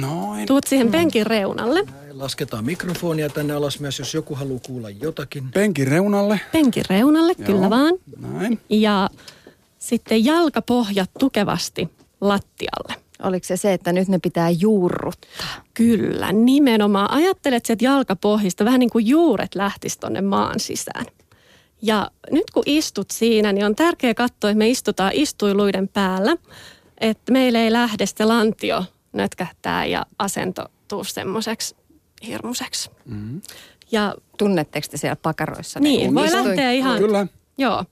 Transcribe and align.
Noin. 0.00 0.46
Tuut 0.46 0.66
siihen 0.66 0.90
penkin 0.90 1.26
reunalle. 1.26 1.84
Lasketaan 2.12 2.64
mikrofonia 2.64 3.28
tänne 3.28 3.54
alas 3.54 3.80
myös, 3.80 3.98
jos 3.98 4.14
joku 4.14 4.34
haluaa 4.34 4.60
kuulla 4.66 4.90
jotakin. 4.90 5.50
Penkin 5.50 5.88
reunalle. 5.88 6.40
Penkin 6.52 6.84
reunalle, 6.88 7.34
Joo. 7.38 7.46
kyllä 7.46 7.70
vaan. 7.70 7.94
Näin. 8.16 8.60
Ja 8.70 9.10
sitten 9.78 10.24
jalkapohjat 10.24 11.10
tukevasti 11.18 11.88
lattialle. 12.20 12.94
Oliko 13.22 13.46
se 13.46 13.56
se, 13.56 13.72
että 13.72 13.92
nyt 13.92 14.08
ne 14.08 14.18
pitää 14.18 14.50
juurruttaa? 14.50 15.64
Kyllä, 15.74 16.32
nimenomaan. 16.32 17.10
Ajattelet 17.10 17.66
sieltä 17.66 17.84
jalkapohjista 17.84 18.64
vähän 18.64 18.80
niin 18.80 18.90
kuin 18.90 19.06
juuret 19.06 19.54
lähtis 19.54 19.98
tonne 19.98 20.20
maan 20.20 20.60
sisään. 20.60 21.06
Ja 21.82 22.10
nyt 22.30 22.50
kun 22.50 22.62
istut 22.66 23.10
siinä, 23.10 23.52
niin 23.52 23.66
on 23.66 23.74
tärkeää 23.74 24.14
katsoa, 24.14 24.50
että 24.50 24.58
me 24.58 24.68
istutaan 24.68 25.12
istuiluiden 25.14 25.88
päällä, 25.88 26.36
että 27.00 27.32
meillä 27.32 27.62
ei 27.62 27.72
lähde 27.72 28.06
se 28.06 28.24
lantio 28.24 28.84
nötkähtää 29.18 29.86
ja 29.86 30.06
asento 30.18 30.64
tuu 30.88 31.04
semmoiseksi 31.04 31.76
hirmuiseksi. 32.26 32.90
Mm-hmm. 33.04 33.40
Ja 33.92 34.14
Tunnetteko 34.38 34.86
te 34.90 34.96
siellä 34.96 35.16
pakaroissa? 35.22 35.80
niin, 35.80 36.14
voi 36.14 36.32
lähteä 36.32 36.72
ihan... 36.72 36.98
Kyllä. 36.98 37.26
Joo. 37.58 37.84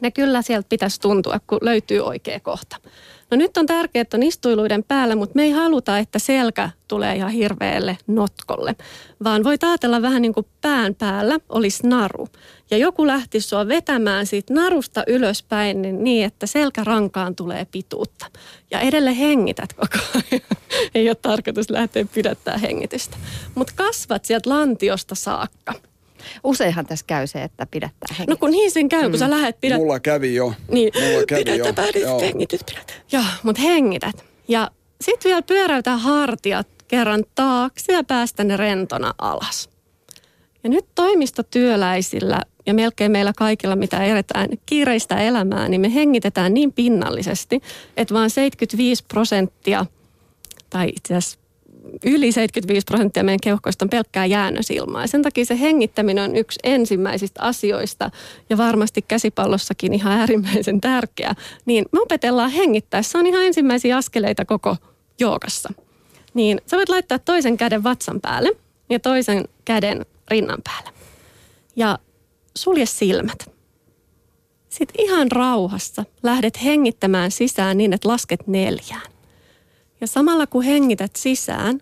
Ne 0.00 0.10
kyllä 0.10 0.42
sieltä 0.42 0.68
pitäisi 0.68 1.00
tuntua, 1.00 1.40
kun 1.46 1.58
löytyy 1.62 2.00
oikea 2.00 2.40
kohta. 2.40 2.76
No 3.30 3.36
nyt 3.36 3.56
on 3.56 3.66
tärkeää, 3.66 4.00
että 4.00 4.16
on 4.16 4.22
istuiluiden 4.22 4.84
päällä, 4.84 5.16
mutta 5.16 5.32
me 5.36 5.42
ei 5.42 5.50
haluta, 5.50 5.98
että 5.98 6.18
selkä 6.18 6.70
tulee 6.88 7.16
ihan 7.16 7.30
hirveälle 7.30 7.98
notkolle. 8.06 8.76
Vaan 9.24 9.44
voi 9.44 9.56
ajatella 9.62 10.02
vähän 10.02 10.22
niin 10.22 10.34
kuin 10.34 10.46
pään 10.60 10.94
päällä 10.94 11.38
olisi 11.48 11.86
naru. 11.86 12.28
Ja 12.70 12.78
joku 12.78 13.06
lähti 13.06 13.40
sua 13.40 13.68
vetämään 13.68 14.26
siitä 14.26 14.54
narusta 14.54 15.04
ylöspäin 15.06 15.82
niin, 15.82 16.04
niin 16.04 16.26
että 16.26 16.46
selkärankaan 16.46 17.36
tulee 17.36 17.66
pituutta. 17.70 18.26
Ja 18.70 18.80
edelleen 18.80 19.16
hengität 19.16 19.72
koko 19.72 19.98
ajan. 20.14 20.40
ei 20.94 21.08
ole 21.08 21.16
tarkoitus 21.22 21.70
lähteä 21.70 22.06
pidättää 22.14 22.58
hengitystä. 22.58 23.16
Mutta 23.54 23.72
kasvat 23.76 24.24
sieltä 24.24 24.50
lantiosta 24.50 25.14
saakka. 25.14 25.74
Useinhan 26.44 26.86
tässä 26.86 27.04
käy 27.06 27.26
se, 27.26 27.42
että 27.42 27.66
pidättää 27.70 28.06
hengitystä. 28.10 28.32
No 28.32 28.36
kun 28.36 28.50
niin 28.50 28.70
sen 28.70 28.88
käy, 28.88 29.10
kun 29.10 29.18
sä 29.18 29.30
lähdet 29.30 29.60
pidät... 29.60 29.78
Mulla 29.78 30.00
kävi 30.00 30.34
jo. 30.34 30.52
Niin, 30.68 30.92
Mulla 30.94 31.26
kävi 31.26 31.40
jo. 31.40 31.64
pidätäpä 31.64 31.82
nyt, 31.82 32.02
Joo. 32.02 32.20
hengitys, 32.20 32.64
pidät. 32.64 33.02
Joo, 33.12 33.24
mutta 33.42 33.62
hengität. 33.62 34.24
Ja 34.48 34.70
sitten 35.00 35.28
vielä 35.28 35.42
pyöräytä 35.42 35.96
hartiat 35.96 36.68
kerran 36.88 37.24
taakse 37.34 37.92
ja 37.92 38.04
päästä 38.04 38.44
ne 38.44 38.56
rentona 38.56 39.14
alas. 39.18 39.70
Ja 40.64 40.70
nyt 40.70 40.86
toimistotyöläisillä 40.94 42.42
ja 42.66 42.74
melkein 42.74 43.12
meillä 43.12 43.32
kaikilla, 43.36 43.76
mitä 43.76 44.04
eletään 44.04 44.48
kiireistä 44.66 45.16
elämää, 45.16 45.68
niin 45.68 45.80
me 45.80 45.94
hengitetään 45.94 46.54
niin 46.54 46.72
pinnallisesti, 46.72 47.60
että 47.96 48.14
vain 48.14 48.30
75 48.30 49.04
prosenttia, 49.08 49.86
tai 50.70 50.88
itse 50.88 51.14
asiassa 51.14 51.38
yli 52.04 52.32
75 52.32 52.84
prosenttia 52.84 53.24
meidän 53.24 53.40
keuhkoista 53.42 53.84
on 53.84 53.90
pelkkää 53.90 54.26
jäännösilmaa. 54.26 55.00
Ja 55.00 55.06
sen 55.06 55.22
takia 55.22 55.44
se 55.44 55.60
hengittäminen 55.60 56.24
on 56.24 56.36
yksi 56.36 56.58
ensimmäisistä 56.64 57.42
asioista 57.42 58.10
ja 58.50 58.56
varmasti 58.56 59.02
käsipallossakin 59.02 59.94
ihan 59.94 60.12
äärimmäisen 60.12 60.80
tärkeä. 60.80 61.34
Niin 61.66 61.84
me 61.92 62.00
opetellaan 62.00 62.50
hengittää. 62.50 63.02
Se 63.02 63.18
on 63.18 63.26
ihan 63.26 63.42
ensimmäisiä 63.42 63.96
askeleita 63.96 64.44
koko 64.44 64.76
joogassa. 65.20 65.72
Niin 66.34 66.60
sä 66.66 66.76
voit 66.76 66.88
laittaa 66.88 67.18
toisen 67.18 67.56
käden 67.56 67.84
vatsan 67.84 68.20
päälle 68.20 68.50
ja 68.90 69.00
toisen 69.00 69.44
käden 69.64 70.06
rinnan 70.28 70.58
päälle. 70.64 70.90
Ja 71.76 71.98
sulje 72.56 72.86
silmät. 72.86 73.50
Sitten 74.68 75.04
ihan 75.04 75.32
rauhassa 75.32 76.04
lähdet 76.22 76.64
hengittämään 76.64 77.30
sisään 77.30 77.78
niin, 77.78 77.92
että 77.92 78.08
lasket 78.08 78.46
neljään. 78.46 79.15
Ja 80.00 80.06
samalla 80.06 80.46
kun 80.46 80.62
hengität 80.62 81.16
sisään, 81.16 81.80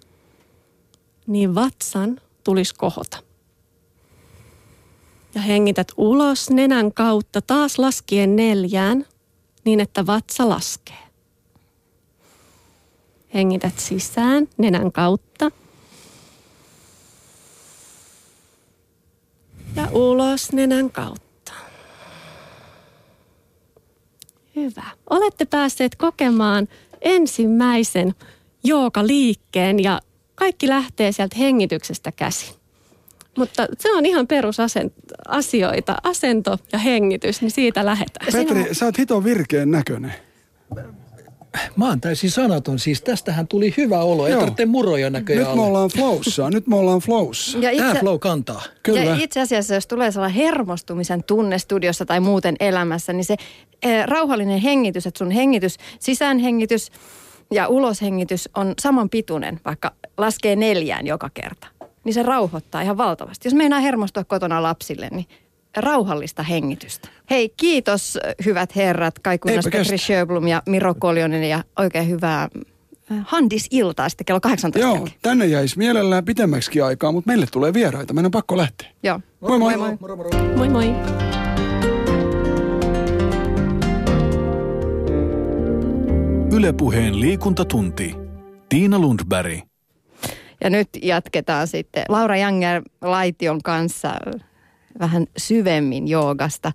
niin 1.26 1.54
vatsan 1.54 2.20
tulisi 2.44 2.74
kohota. 2.74 3.18
Ja 5.34 5.40
hengität 5.40 5.92
ulos 5.96 6.50
nenän 6.50 6.92
kautta 6.92 7.42
taas 7.42 7.78
laskien 7.78 8.36
neljään, 8.36 9.06
niin 9.64 9.80
että 9.80 10.06
vatsa 10.06 10.48
laskee. 10.48 11.04
Hengität 13.34 13.78
sisään 13.78 14.48
nenän 14.58 14.92
kautta. 14.92 15.50
Ja 19.76 19.88
ulos 19.92 20.52
nenän 20.52 20.90
kautta. 20.90 21.52
Hyvä. 24.56 24.84
Olette 25.10 25.44
päässeet 25.44 25.94
kokemaan 25.94 26.68
ensimmäisen 27.04 28.14
liikkeen 29.02 29.82
ja 29.82 30.00
kaikki 30.34 30.68
lähtee 30.68 31.12
sieltä 31.12 31.36
hengityksestä 31.38 32.12
käsin. 32.12 32.54
Mutta 33.38 33.66
se 33.78 33.92
on 33.92 34.06
ihan 34.06 34.26
perusasioita, 34.26 35.96
asento 36.02 36.58
ja 36.72 36.78
hengitys, 36.78 37.40
niin 37.40 37.50
siitä 37.50 37.86
lähdetään. 37.86 38.26
Petri, 38.32 38.74
sä 38.74 38.84
oot 38.84 38.98
hito 38.98 39.24
virkeen 39.24 39.70
näköinen. 39.70 40.14
Mä 41.76 41.88
oon 41.88 42.00
täysin 42.00 42.30
sanaton, 42.30 42.78
siis 42.78 43.02
tästähän 43.02 43.48
tuli 43.48 43.74
hyvä 43.76 44.00
olo, 44.00 44.26
ei 44.26 44.32
Joo. 44.32 44.40
tarvitse 44.40 44.66
muroja 44.66 45.10
näköjään 45.10 45.46
Nyt 45.46 45.54
me 45.56 45.60
olla. 45.60 45.66
ollaan 45.68 45.90
flowssa, 45.90 46.50
nyt 46.50 46.66
me 46.66 46.76
ollaan 46.76 47.00
flowssa. 47.00 47.58
Ja 47.58 47.76
Tää 47.76 47.88
itse, 47.90 48.00
flow 48.00 48.18
kantaa. 48.18 48.62
Kyllä. 48.82 49.00
ja 49.00 49.16
itse 49.20 49.40
asiassa, 49.40 49.74
jos 49.74 49.86
tulee 49.86 50.10
sellainen 50.12 50.36
hermostumisen 50.42 51.24
tunne 51.24 51.58
studiossa 51.58 52.06
tai 52.06 52.20
muuten 52.20 52.56
elämässä, 52.60 53.12
niin 53.12 53.24
se 53.24 53.36
eh, 53.82 54.04
rauhallinen 54.06 54.58
hengitys, 54.58 55.06
että 55.06 55.18
sun 55.18 55.30
hengitys, 55.30 55.76
sisäänhengitys 56.00 56.90
ja 57.52 57.68
uloshengitys 57.68 58.48
on 58.56 58.74
saman 58.80 59.10
pituinen, 59.10 59.60
vaikka 59.64 59.92
laskee 60.18 60.56
neljään 60.56 61.06
joka 61.06 61.30
kerta. 61.34 61.66
Niin 62.04 62.14
se 62.14 62.22
rauhoittaa 62.22 62.82
ihan 62.82 62.96
valtavasti. 62.98 63.48
Jos 63.48 63.54
meinaa 63.54 63.80
hermostua 63.80 64.24
kotona 64.24 64.62
lapsille, 64.62 65.08
niin 65.10 65.26
rauhallista 65.76 66.42
hengitystä. 66.42 67.08
Hei, 67.30 67.48
kiitos 67.56 68.18
hyvät 68.44 68.76
herrat, 68.76 69.18
Kaikunas 69.18 69.64
Petri. 69.72 69.98
Sjöblom 69.98 70.48
ja 70.48 70.62
Miro 70.66 70.94
Koljonen 70.94 71.44
ja 71.44 71.64
oikein 71.78 72.08
hyvää 72.08 72.48
eh, 73.10 73.16
Handis-iltaa 73.24 74.08
sitten 74.08 74.24
kello 74.24 74.40
18. 74.40 74.88
Joo, 74.88 75.08
tänne 75.22 75.46
jäisi 75.46 75.78
mielellään 75.78 76.24
pitemmäksi 76.24 76.80
aikaa, 76.80 77.12
mutta 77.12 77.28
meille 77.28 77.46
tulee 77.52 77.74
vieraita. 77.74 78.14
Meidän 78.14 78.26
on 78.26 78.30
pakko 78.30 78.56
lähteä. 78.56 78.88
Joo. 79.02 79.20
Moi 79.40 79.58
moi. 79.58 79.76
moi. 79.76 79.96
Moro, 80.00 80.16
moro. 80.16 80.30
Moi 80.56 80.68
moi. 80.68 80.94
Ylepuheen 86.52 87.20
liikuntatunti. 87.20 88.14
Tiina 88.68 88.98
Lundberg. 88.98 89.60
Ja 90.64 90.70
nyt 90.70 90.88
jatketaan 91.02 91.66
sitten 91.66 92.04
Laura 92.08 92.36
Janger 92.36 92.82
Laition 93.02 93.62
kanssa 93.62 94.08
vähän 94.98 95.26
syvemmin 95.36 96.08
joogasta. 96.08 96.72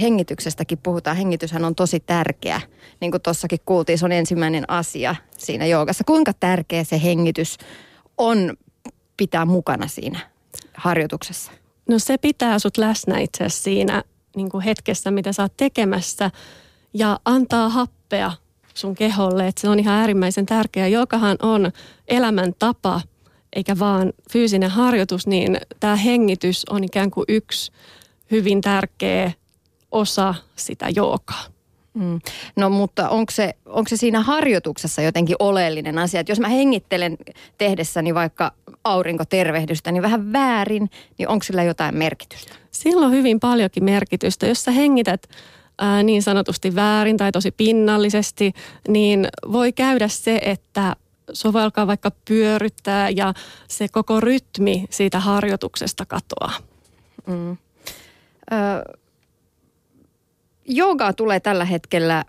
Hengityksestäkin 0.00 0.78
puhutaan. 0.78 1.16
Hengityshän 1.16 1.64
on 1.64 1.74
tosi 1.74 2.00
tärkeä. 2.00 2.60
Niin 3.00 3.10
kuin 3.10 3.22
tuossakin 3.22 3.58
kuultiin, 3.66 3.98
se 3.98 4.04
on 4.04 4.12
ensimmäinen 4.12 4.70
asia 4.70 5.14
siinä 5.38 5.66
joogassa. 5.66 6.04
Kuinka 6.04 6.32
tärkeä 6.32 6.84
se 6.84 7.02
hengitys 7.02 7.58
on 8.18 8.56
pitää 9.16 9.44
mukana 9.44 9.86
siinä 9.86 10.18
harjoituksessa? 10.74 11.52
No 11.88 11.98
se 11.98 12.18
pitää 12.18 12.58
sut 12.58 12.78
läsnä 12.78 13.18
itse 13.18 13.44
asiassa 13.44 13.64
siinä 13.64 14.02
niin 14.36 14.50
kuin 14.50 14.64
hetkessä, 14.64 15.10
mitä 15.10 15.32
sä 15.32 15.42
oot 15.42 15.56
tekemässä 15.56 16.30
ja 16.94 17.20
antaa 17.24 17.68
happea 17.68 18.32
sun 18.74 18.94
keholle, 18.94 19.48
että 19.48 19.60
se 19.60 19.68
on 19.68 19.78
ihan 19.78 19.94
äärimmäisen 19.94 20.46
tärkeä. 20.46 20.88
Jokahan 20.88 21.36
on 21.42 21.72
elämäntapa 22.08 23.00
eikä 23.56 23.78
vaan 23.78 24.12
fyysinen 24.30 24.70
harjoitus, 24.70 25.26
niin 25.26 25.56
tämä 25.80 25.96
hengitys 25.96 26.64
on 26.70 26.84
ikään 26.84 27.10
kuin 27.10 27.24
yksi 27.28 27.72
hyvin 28.30 28.60
tärkeä 28.60 29.32
osa 29.92 30.34
sitä 30.56 30.88
joogaa. 30.94 31.44
Mm. 31.94 32.20
No 32.56 32.70
mutta 32.70 33.08
onko 33.08 33.32
se, 33.32 33.54
onko 33.66 33.88
se 33.88 33.96
siinä 33.96 34.20
harjoituksessa 34.20 35.02
jotenkin 35.02 35.36
oleellinen 35.38 35.98
asia? 35.98 36.20
Että 36.20 36.32
jos 36.32 36.40
mä 36.40 36.48
hengittelen 36.48 37.16
tehdessäni 37.58 38.14
vaikka 38.14 38.52
aurinkotervehdystä, 38.84 39.92
niin 39.92 40.02
vähän 40.02 40.32
väärin, 40.32 40.90
niin 41.18 41.28
onko 41.28 41.42
sillä 41.42 41.62
jotain 41.62 41.96
merkitystä? 41.96 42.54
Sillä 42.70 43.06
on 43.06 43.12
hyvin 43.12 43.40
paljonkin 43.40 43.84
merkitystä. 43.84 44.46
Jos 44.46 44.64
sä 44.64 44.70
hengität 44.70 45.26
ää, 45.78 46.02
niin 46.02 46.22
sanotusti 46.22 46.74
väärin 46.74 47.16
tai 47.16 47.32
tosi 47.32 47.50
pinnallisesti, 47.50 48.52
niin 48.88 49.28
voi 49.52 49.72
käydä 49.72 50.08
se, 50.08 50.40
että 50.42 50.96
alkaa 51.62 51.86
vaikka 51.86 52.10
pyöryttää 52.28 53.10
ja 53.10 53.34
se 53.68 53.88
koko 53.88 54.20
rytmi 54.20 54.84
siitä 54.90 55.20
harjoituksesta 55.20 56.06
katoaa. 56.06 56.52
Mm. 57.26 57.50
Ö, 57.50 57.56
joogaa 60.64 61.12
tulee 61.12 61.40
tällä 61.40 61.64
hetkellä 61.64 62.24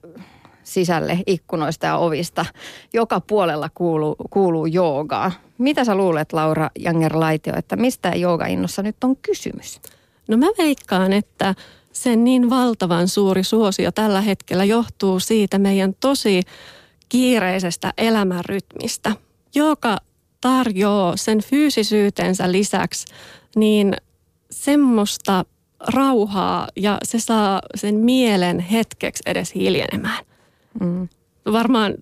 sisälle 0.63 1.19
ikkunoista 1.27 1.85
ja 1.85 1.97
ovista. 1.97 2.45
Joka 2.93 3.21
puolella 3.21 3.69
kuuluu, 3.73 4.15
kuuluu 4.29 4.65
joogaa. 4.65 5.31
Mitä 5.57 5.83
sä 5.85 5.95
luulet, 5.95 6.33
Laura 6.33 6.69
Janger-Laitio, 6.79 7.57
että 7.57 7.75
mistä 7.75 8.09
joogainnossa 8.09 8.83
nyt 8.83 9.03
on 9.03 9.15
kysymys? 9.15 9.81
No 10.27 10.37
mä 10.37 10.47
veikkaan, 10.57 11.13
että 11.13 11.55
sen 11.93 12.23
niin 12.23 12.49
valtavan 12.49 13.07
suuri 13.07 13.43
suosio 13.43 13.91
tällä 13.91 14.21
hetkellä 14.21 14.63
johtuu 14.63 15.19
siitä 15.19 15.59
meidän 15.59 15.93
tosi 15.99 16.41
kiireisestä 17.09 17.93
elämänrytmistä. 17.97 19.11
joka 19.55 19.97
tarjoaa 20.41 21.17
sen 21.17 21.41
fyysisyytensä 21.41 22.51
lisäksi 22.51 23.05
niin 23.55 23.93
semmoista 24.51 25.45
rauhaa 25.79 26.67
ja 26.75 26.97
se 27.03 27.19
saa 27.19 27.61
sen 27.75 27.95
mielen 27.95 28.59
hetkeksi 28.59 29.23
edes 29.25 29.55
hiljenemään. 29.55 30.25
Mm. 30.79 31.07
Varmaan 31.51 31.93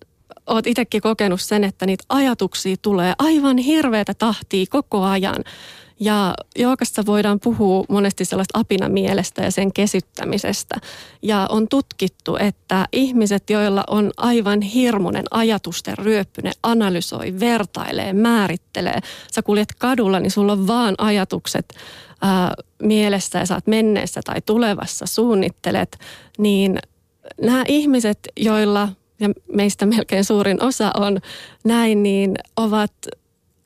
oot 0.48 0.68
itsekin 0.68 1.02
kokenut 1.02 1.42
sen, 1.42 1.64
että 1.64 1.86
niitä 1.86 2.04
ajatuksia 2.10 2.76
tulee 2.82 3.14
aivan 3.18 3.58
hirveätä 3.58 4.14
tahtia 4.14 4.66
koko 4.70 5.04
ajan. 5.04 5.44
Ja 6.00 6.34
joogassa 6.56 7.06
voidaan 7.06 7.40
puhua 7.40 7.86
monesti 7.90 8.26
sellaista 8.26 8.60
apinamielestä 8.60 9.42
ja 9.42 9.52
sen 9.52 9.74
kesyttämisestä. 9.74 10.76
Ja 11.22 11.48
on 11.50 11.68
tutkittu, 11.68 12.36
että 12.36 12.86
ihmiset, 12.92 13.50
joilla 13.50 13.84
on 13.88 14.12
aivan 14.18 14.62
hirmuinen 14.62 15.24
ajatusten 15.32 15.98
ryöppy, 15.98 16.42
ne 16.42 16.52
analysoi, 16.64 17.40
vertailee, 17.40 18.14
määrittelee. 18.14 19.00
Sä 19.32 19.42
kuljet 19.42 19.76
kadulla, 19.80 20.20
niin 20.20 20.32
sulla 20.32 20.52
on 20.52 20.68
vaan 20.68 20.96
ajatukset 20.98 21.66
ää, 22.22 22.54
mielessä 22.82 23.40
ja 23.40 23.46
sä 23.46 23.56
oot 23.56 23.68
menneessä 23.68 24.22
tai 24.26 24.42
tulevassa, 24.46 25.06
suunnittelet. 25.06 25.98
Niin 26.38 26.80
nämä 27.42 27.64
ihmiset, 27.68 28.20
joilla, 28.38 28.90
ja 29.20 29.30
meistä 29.54 29.86
melkein 29.86 30.26
suurin 30.26 30.64
osa 30.64 30.92
on 30.98 31.20
näin, 31.64 32.04
niin 32.04 32.36
ovat 32.58 32.92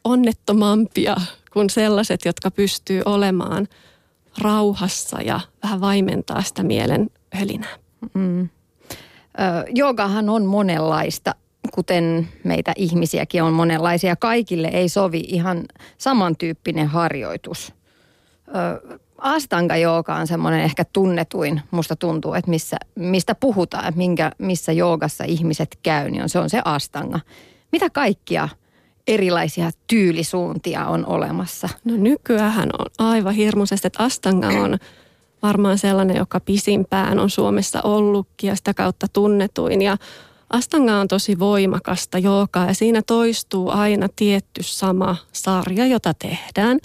onnettomampia 0.09 1.15
kuin 1.53 1.69
sellaiset, 1.69 2.25
jotka 2.25 2.51
pystyy 2.51 3.01
olemaan 3.05 3.67
rauhassa 4.41 5.21
ja 5.21 5.39
vähän 5.63 5.81
vaimentaa 5.81 6.41
sitä 6.41 6.63
mielen 6.63 7.09
hölinää. 7.33 7.75
Mm. 8.13 8.41
Ö, 8.41 8.47
joogahan 9.75 10.29
on 10.29 10.45
monenlaista, 10.45 11.35
kuten 11.73 12.27
meitä 12.43 12.73
ihmisiäkin 12.75 13.43
on 13.43 13.53
monenlaisia. 13.53 14.15
Kaikille 14.15 14.67
ei 14.67 14.89
sovi 14.89 15.19
ihan 15.27 15.65
samantyyppinen 15.97 16.87
harjoitus. 16.87 17.73
Ö, 18.47 18.99
Astanga 19.17 19.77
jooga 19.77 20.15
on 20.15 20.27
semmoinen 20.27 20.61
ehkä 20.61 20.85
tunnetuin, 20.93 21.61
musta 21.71 21.95
tuntuu, 21.95 22.33
että 22.33 22.49
missä, 22.49 22.77
mistä 22.95 23.35
puhutaan, 23.35 23.93
minkä, 23.95 24.31
missä 24.37 24.71
joogassa 24.71 25.23
ihmiset 25.23 25.79
käy, 25.83 26.09
niin 26.09 26.23
on, 26.23 26.29
se 26.29 26.39
on 26.39 26.49
se 26.49 26.61
astanga. 26.65 27.19
Mitä 27.71 27.89
kaikkia 27.89 28.49
erilaisia 29.09 29.71
tyylisuuntia 29.87 30.87
on 30.87 31.05
olemassa? 31.05 31.69
No 31.85 31.97
nykyään 31.97 32.69
on 32.79 32.85
aivan 32.97 33.33
hirmuisesti, 33.33 33.87
että 33.87 34.03
Astanga 34.03 34.47
on 34.47 34.77
varmaan 35.41 35.77
sellainen, 35.77 36.17
joka 36.17 36.39
pisimpään 36.39 37.19
on 37.19 37.29
Suomessa 37.29 37.81
ollutkin 37.83 38.47
ja 38.47 38.55
sitä 38.55 38.73
kautta 38.73 39.07
tunnetuin. 39.13 39.81
Ja 39.81 39.97
Astanga 40.49 40.95
on 40.95 41.07
tosi 41.07 41.39
voimakasta 41.39 42.17
joogaa 42.17 42.65
ja 42.65 42.73
siinä 42.73 43.01
toistuu 43.07 43.69
aina 43.69 44.07
tietty 44.15 44.63
sama 44.63 45.15
sarja, 45.31 45.87
jota 45.87 46.13
tehdään. 46.13 46.79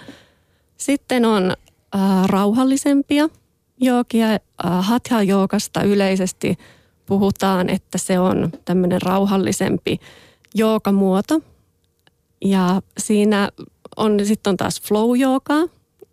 Sitten 0.76 1.24
on 1.24 1.52
äh, 1.94 2.24
rauhallisempia 2.26 3.28
joogia. 3.80 4.28
Äh, 4.32 4.38
hatha 4.80 5.22
joogasta 5.22 5.82
yleisesti 5.82 6.58
puhutaan, 7.06 7.70
että 7.70 7.98
se 7.98 8.18
on 8.18 8.52
tämmöinen 8.64 9.02
rauhallisempi 9.02 10.00
joogamuoto– 10.54 11.40
ja 12.44 12.82
siinä 12.98 13.48
on 13.96 14.20
sitten 14.24 14.50
on 14.50 14.56
taas 14.56 14.82
flow 14.82 15.16
joogaa 15.16 15.64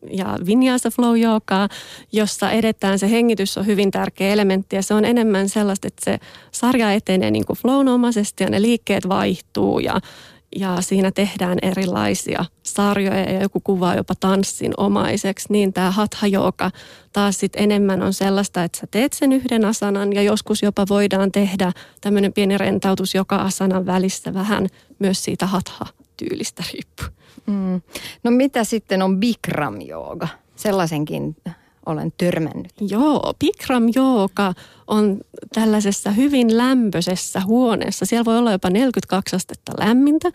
ja 0.10 0.38
vinyasa 0.46 0.92
flow 0.92 1.18
joogaa, 1.18 1.70
jossa 2.12 2.52
edetään. 2.52 3.00
Se 3.00 3.12
hengitys 3.12 3.58
on 3.58 3.66
hyvin 3.66 3.92
tärkeä 3.92 4.34
elementti 4.34 4.76
ja 4.76 4.84
se 4.84 4.94
on 4.94 5.06
enemmän 5.06 5.50
sellaista, 5.50 5.88
että 5.88 6.06
se 6.06 6.20
sarja 6.52 6.94
etenee 6.94 7.32
niin 7.32 7.46
kuin 7.46 7.60
ja 8.40 8.50
ne 8.50 8.62
liikkeet 8.62 9.10
vaihtuu 9.10 9.80
ja, 9.80 10.00
ja 10.56 10.78
siinä 10.82 11.12
tehdään 11.12 11.58
erilaisia 11.62 12.46
sarjoja 12.64 13.32
ja 13.32 13.42
joku 13.42 13.60
kuvaa 13.60 13.96
jopa 13.96 14.14
tanssin 14.20 14.74
omaiseksi, 14.78 15.48
niin 15.50 15.74
tämä 15.74 15.92
hatha 15.92 16.28
jooga 16.28 16.72
taas 17.14 17.40
sitten 17.40 17.64
enemmän 17.64 18.02
on 18.02 18.14
sellaista, 18.14 18.64
että 18.64 18.78
sä 18.78 18.88
teet 18.92 19.14
sen 19.14 19.34
yhden 19.34 19.66
asanan 19.66 20.14
ja 20.14 20.22
joskus 20.22 20.64
jopa 20.64 20.86
voidaan 20.90 21.32
tehdä 21.32 21.72
tämmöinen 22.02 22.34
pieni 22.34 22.58
rentautus 22.58 23.16
joka 23.16 23.36
asanan 23.36 23.86
välissä 23.86 24.34
vähän 24.34 24.68
myös 25.00 25.24
siitä 25.24 25.46
hatha 25.46 26.01
tyylistä 26.30 26.64
riippuu. 26.74 27.08
Mm. 27.46 27.82
No 28.24 28.32
mitä 28.32 28.64
sitten 28.64 29.02
on 29.02 29.20
Bikram 29.20 29.82
jooga? 29.82 30.28
Sellaisenkin 30.56 31.36
olen 31.86 32.14
törmännyt. 32.18 32.72
Joo, 32.90 33.34
Bikram 33.40 33.84
jooga 33.96 34.54
on 34.88 35.22
tällaisessa 35.54 36.12
hyvin 36.12 36.58
lämpöisessä 36.58 37.42
huoneessa. 37.42 38.06
Siellä 38.06 38.26
voi 38.26 38.38
olla 38.38 38.52
jopa 38.52 38.70
42 38.70 39.36
astetta 39.36 39.72
lämmintä 39.80 40.32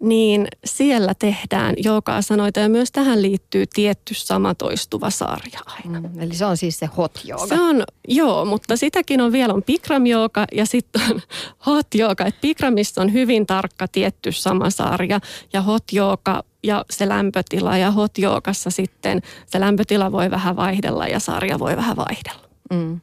niin 0.00 0.46
siellä 0.64 1.14
tehdään 1.14 1.74
jooga-asanoita 1.78 2.60
ja 2.60 2.68
myös 2.68 2.92
tähän 2.92 3.22
liittyy 3.22 3.64
tietty 3.74 4.14
sama 4.14 4.54
toistuva 4.54 5.10
sarja 5.10 5.60
aina. 5.66 6.00
Mm, 6.00 6.20
eli 6.20 6.34
se 6.34 6.44
on 6.44 6.56
siis 6.56 6.78
se 6.78 6.86
hot 6.86 7.20
jooga. 7.24 7.46
Se 7.46 7.60
on, 7.60 7.82
joo, 8.08 8.44
mutta 8.44 8.76
sitäkin 8.76 9.20
on 9.20 9.32
vielä 9.32 9.54
on 9.54 9.62
Bikram 9.62 10.06
jooga 10.06 10.44
ja 10.52 10.66
sitten 10.66 11.02
on 11.10 11.20
hot 11.66 11.86
jooga. 11.94 12.26
Et 12.26 12.40
Bikramissa 12.40 13.02
on 13.02 13.12
hyvin 13.12 13.46
tarkka 13.46 13.88
tietty 13.88 14.32
sama 14.32 14.70
sarja 14.70 15.20
ja 15.52 15.62
hot 15.62 15.84
jooga 15.92 16.42
ja 16.62 16.84
se 16.90 17.08
lämpötila 17.08 17.76
ja 17.76 17.90
hot 17.90 18.18
joogassa 18.18 18.70
sitten 18.70 19.22
se 19.46 19.60
lämpötila 19.60 20.12
voi 20.12 20.30
vähän 20.30 20.56
vaihdella 20.56 21.06
ja 21.06 21.20
sarja 21.20 21.58
voi 21.58 21.76
vähän 21.76 21.96
vaihdella. 21.96 22.48
Mm. 22.70 23.00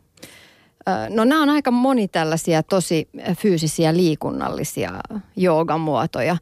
No 1.09 1.25
nämä 1.25 1.41
on 1.41 1.49
aika 1.49 1.71
moni 1.71 2.07
tällaisia 2.07 2.63
tosi 2.63 3.09
fyysisiä 3.37 3.97
liikunnallisia 3.97 4.91
joogamuotoja. 5.35 6.37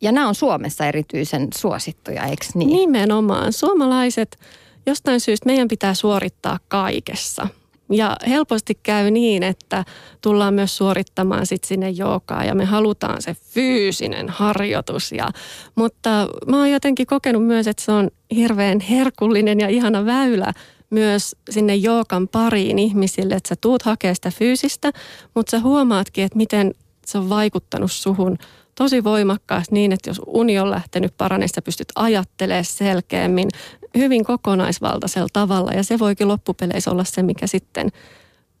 Ja 0.00 0.12
nämä 0.12 0.28
on 0.28 0.34
Suomessa 0.34 0.86
erityisen 0.86 1.48
suosittuja, 1.56 2.24
eikö 2.24 2.44
niin? 2.54 2.70
Nimenomaan. 2.70 3.52
Suomalaiset, 3.52 4.38
jostain 4.86 5.20
syystä 5.20 5.46
meidän 5.46 5.68
pitää 5.68 5.94
suorittaa 5.94 6.58
kaikessa. 6.68 7.48
Ja 7.90 8.16
helposti 8.28 8.78
käy 8.82 9.10
niin, 9.10 9.42
että 9.42 9.84
tullaan 10.20 10.54
myös 10.54 10.76
suorittamaan 10.76 11.46
sit 11.46 11.64
sinne 11.64 11.90
joogaa 11.90 12.44
ja 12.44 12.54
me 12.54 12.64
halutaan 12.64 13.22
se 13.22 13.34
fyysinen 13.34 14.28
harjoitus. 14.28 15.12
Ja, 15.12 15.28
mutta 15.74 16.28
mä 16.48 16.58
oon 16.58 16.70
jotenkin 16.70 17.06
kokenut 17.06 17.46
myös, 17.46 17.66
että 17.66 17.82
se 17.82 17.92
on 17.92 18.10
hirveän 18.34 18.80
herkullinen 18.80 19.60
ja 19.60 19.68
ihana 19.68 20.06
väylä 20.06 20.52
myös 20.94 21.36
sinne 21.50 21.74
jookan 21.74 22.28
pariin 22.28 22.78
ihmisille, 22.78 23.34
että 23.34 23.48
sä 23.48 23.54
tuut 23.60 23.82
hakemaan 23.82 24.14
sitä 24.14 24.30
fyysistä, 24.30 24.92
mutta 25.34 25.50
sä 25.50 25.60
huomaatkin, 25.60 26.24
että 26.24 26.36
miten 26.36 26.74
se 27.06 27.18
on 27.18 27.28
vaikuttanut 27.28 27.92
suhun 27.92 28.38
tosi 28.74 29.04
voimakkaasti 29.04 29.74
niin, 29.74 29.92
että 29.92 30.10
jos 30.10 30.20
uni 30.26 30.58
on 30.58 30.70
lähtenyt 30.70 31.14
paranemaan, 31.18 31.48
sä 31.54 31.62
pystyt 31.62 31.88
ajattelemaan 31.94 32.64
selkeämmin 32.64 33.48
hyvin 33.96 34.24
kokonaisvaltaisella 34.24 35.28
tavalla. 35.32 35.72
Ja 35.72 35.82
se 35.82 35.98
voikin 35.98 36.28
loppupeleissä 36.28 36.90
olla 36.90 37.04
se, 37.04 37.22
mikä 37.22 37.46
sitten 37.46 37.92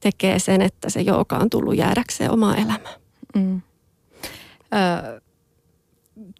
tekee 0.00 0.38
sen, 0.38 0.62
että 0.62 0.90
se 0.90 1.00
jooga 1.00 1.36
on 1.36 1.50
tullut 1.50 1.76
jäädäkseen 1.76 2.30
omaa 2.30 2.56
elämää. 2.56 2.94
Mm. 3.34 3.62
Ö, 4.74 5.20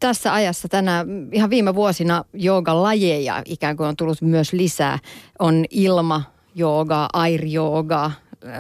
tässä 0.01 0.35
ajassa 0.35 0.69
tänä 0.69 1.07
ihan 1.33 1.51
viime 1.51 1.75
vuosina 1.75 2.25
lajeja 2.67 3.43
ikään 3.45 3.77
kuin 3.77 3.87
on 3.87 3.97
tullut 3.97 4.23
myös 4.23 4.53
lisää. 4.53 4.99
On 5.39 5.65
ilma 5.71 6.23
jooga, 6.55 7.09
air 7.13 7.45
jooga, 7.45 8.11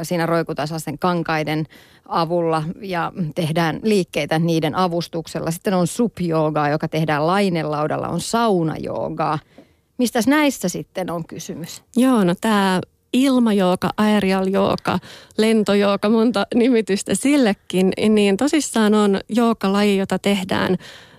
siinä 0.03 0.27
roikutaan 0.27 0.69
kankaiden 0.99 1.67
avulla 2.09 2.63
ja 2.83 3.13
tehdään 3.35 3.81
liikkeitä 3.83 4.39
niiden 4.39 4.75
avustuksella. 4.75 5.51
Sitten 5.51 5.75
on 5.75 5.87
supjoogaa, 5.87 6.69
joka 6.69 6.89
tehdään 6.89 7.27
lainelaudalla, 7.27 8.09
on 8.09 8.21
saunajoogaa. 8.21 9.39
Mistä 9.99 10.21
näissä 10.27 10.69
sitten 10.69 11.11
on 11.11 11.27
kysymys? 11.27 11.83
Joo, 11.97 12.25
no 12.25 12.35
tämä 12.41 12.81
ilmajooga, 13.13 13.91
aerial 13.97 14.47
jooga, 14.47 14.99
lentojooga, 15.39 16.09
monta 16.09 16.47
nimitystä 16.55 17.15
sillekin, 17.15 17.93
niin 18.09 18.37
tosissaan 18.37 18.95
on 18.95 19.21
joogalaji, 19.29 19.97
jota 19.97 20.19
tehdään 20.19 20.77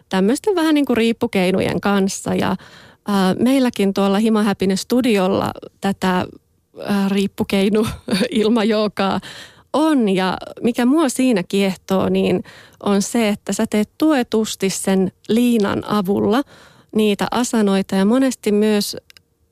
tämmöisten 0.09 0.55
vähän 0.55 0.75
niin 0.75 0.85
kuin 0.85 0.97
riippukeinujen 0.97 1.81
kanssa. 1.81 2.35
Ja 2.35 2.51
äh, 2.51 3.35
meilläkin 3.39 3.93
tuolla 3.93 4.19
Hima 4.19 4.43
studiolla 4.75 5.51
tätä 5.81 6.25
riippukeinu 7.07 7.87
ilmajoogaa 8.29 9.19
on. 9.73 10.09
Ja 10.09 10.37
mikä 10.61 10.85
mua 10.85 11.09
siinä 11.09 11.43
kiehtoo, 11.43 12.09
niin 12.09 12.43
on 12.83 13.01
se, 13.01 13.29
että 13.29 13.53
sä 13.53 13.65
teet 13.69 13.89
tuetusti 13.97 14.69
sen 14.69 15.11
liinan 15.29 15.83
avulla 15.87 16.41
niitä 16.95 17.27
asanoita. 17.31 17.95
Ja 17.95 18.05
monesti 18.05 18.51
myös 18.51 18.97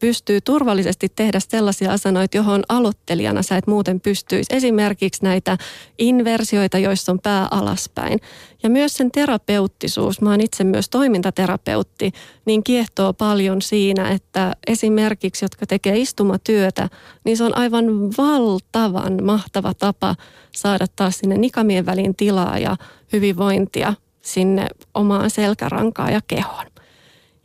pystyy 0.03 0.41
turvallisesti 0.41 1.09
tehdä 1.15 1.39
sellaisia 1.39 1.91
asanoita, 1.91 2.37
johon 2.37 2.63
aloittelijana 2.69 3.41
sä 3.41 3.57
et 3.57 3.67
muuten 3.67 3.99
pystyisi. 3.99 4.55
Esimerkiksi 4.55 5.23
näitä 5.23 5.57
inversioita, 5.97 6.77
joissa 6.77 7.11
on 7.11 7.19
pää 7.19 7.47
alaspäin. 7.51 8.19
Ja 8.63 8.69
myös 8.69 8.97
sen 8.97 9.11
terapeuttisuus, 9.11 10.21
mä 10.21 10.29
oon 10.29 10.41
itse 10.41 10.63
myös 10.63 10.89
toimintaterapeutti, 10.89 12.11
niin 12.45 12.63
kiehtoo 12.63 13.13
paljon 13.13 13.61
siinä, 13.61 14.09
että 14.09 14.53
esimerkiksi, 14.67 15.45
jotka 15.45 15.65
tekee 15.65 15.97
istumatyötä, 15.97 16.89
niin 17.25 17.37
se 17.37 17.43
on 17.43 17.57
aivan 17.57 17.85
valtavan 18.17 19.23
mahtava 19.23 19.73
tapa 19.73 20.15
saada 20.51 20.85
taas 20.95 21.17
sinne 21.17 21.37
nikamien 21.37 21.85
väliin 21.85 22.15
tilaa 22.15 22.59
ja 22.59 22.77
hyvinvointia 23.13 23.93
sinne 24.21 24.67
omaan 24.93 25.29
selkärankaan 25.29 26.13
ja 26.13 26.19
kehoon. 26.27 26.72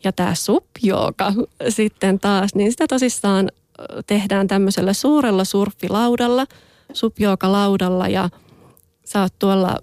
Ja 0.05 0.12
tämä 0.12 0.35
supjooga 0.35 1.33
sitten 1.69 2.21
taas, 2.21 2.55
niin 2.55 2.71
sitä 2.71 2.87
tosissaan 2.87 3.49
tehdään 4.07 4.49
tämmöisellä 4.49 4.93
suurella 4.93 5.45
surfilaudalla, 5.45 6.47
supjooga-laudalla 6.93 8.09
ja 8.09 8.28
sä 9.05 9.21
oot 9.21 9.35
tuolla 9.38 9.76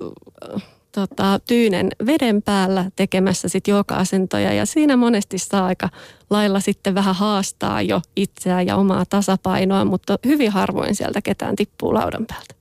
tota, 0.91 1.39
tyynen 1.47 1.91
veden 2.05 2.41
päällä 2.41 2.91
tekemässä 2.95 3.49
sit 3.49 3.67
joka-asentoja 3.67 4.53
ja 4.53 4.65
siinä 4.65 4.97
monesti 4.97 5.37
saa 5.37 5.65
aika 5.65 5.89
lailla 6.29 6.59
sitten 6.59 6.95
vähän 6.95 7.15
haastaa 7.15 7.81
jo 7.81 8.01
itseään 8.15 8.67
ja 8.67 8.75
omaa 8.75 9.05
tasapainoa, 9.05 9.85
mutta 9.85 10.19
hyvin 10.25 10.51
harvoin 10.51 10.95
sieltä 10.95 11.21
ketään 11.21 11.55
tippuu 11.55 11.93
laudan 11.93 12.25
päältä. 12.25 12.55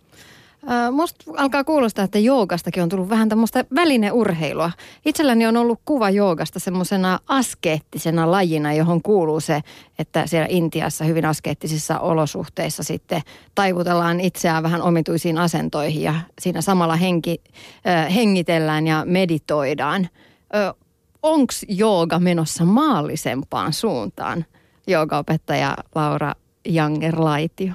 Musta 0.92 1.25
alkaa 1.37 1.64
kuulostaa, 1.64 2.04
että 2.04 2.18
joogastakin 2.18 2.83
on 2.83 2.88
tullut 2.88 3.09
vähän 3.09 3.28
tämmöistä 3.28 3.64
välineurheilua. 3.75 4.71
Itselläni 5.06 5.47
on 5.47 5.56
ollut 5.56 5.80
kuva 5.85 6.11
joogasta 6.11 6.61
semmoisena 6.61 7.18
askeettisena 7.26 8.30
lajina, 8.30 8.73
johon 8.73 9.02
kuuluu 9.02 9.40
se, 9.40 9.61
että 9.99 10.26
siellä 10.26 10.47
Intiassa 10.50 11.04
hyvin 11.04 11.25
askeettisissa 11.25 11.99
olosuhteissa 11.99 12.83
sitten 12.83 13.23
taivutellaan 13.54 14.21
itseään 14.21 14.62
vähän 14.62 14.83
omituisiin 14.83 15.38
asentoihin 15.38 16.02
ja 16.02 16.14
siinä 16.40 16.61
samalla 16.61 16.97
henki, 16.97 17.40
äh, 17.87 18.14
hengitellään 18.14 18.87
ja 18.87 19.02
meditoidaan. 19.06 20.09
Äh, 20.54 20.75
Onko 21.23 21.52
jooga 21.68 22.18
menossa 22.18 22.64
maallisempaan 22.64 23.73
suuntaan? 23.73 24.44
Joogaopettaja 24.87 25.76
Laura 25.94 26.35
Janger-Laitio 26.68 27.73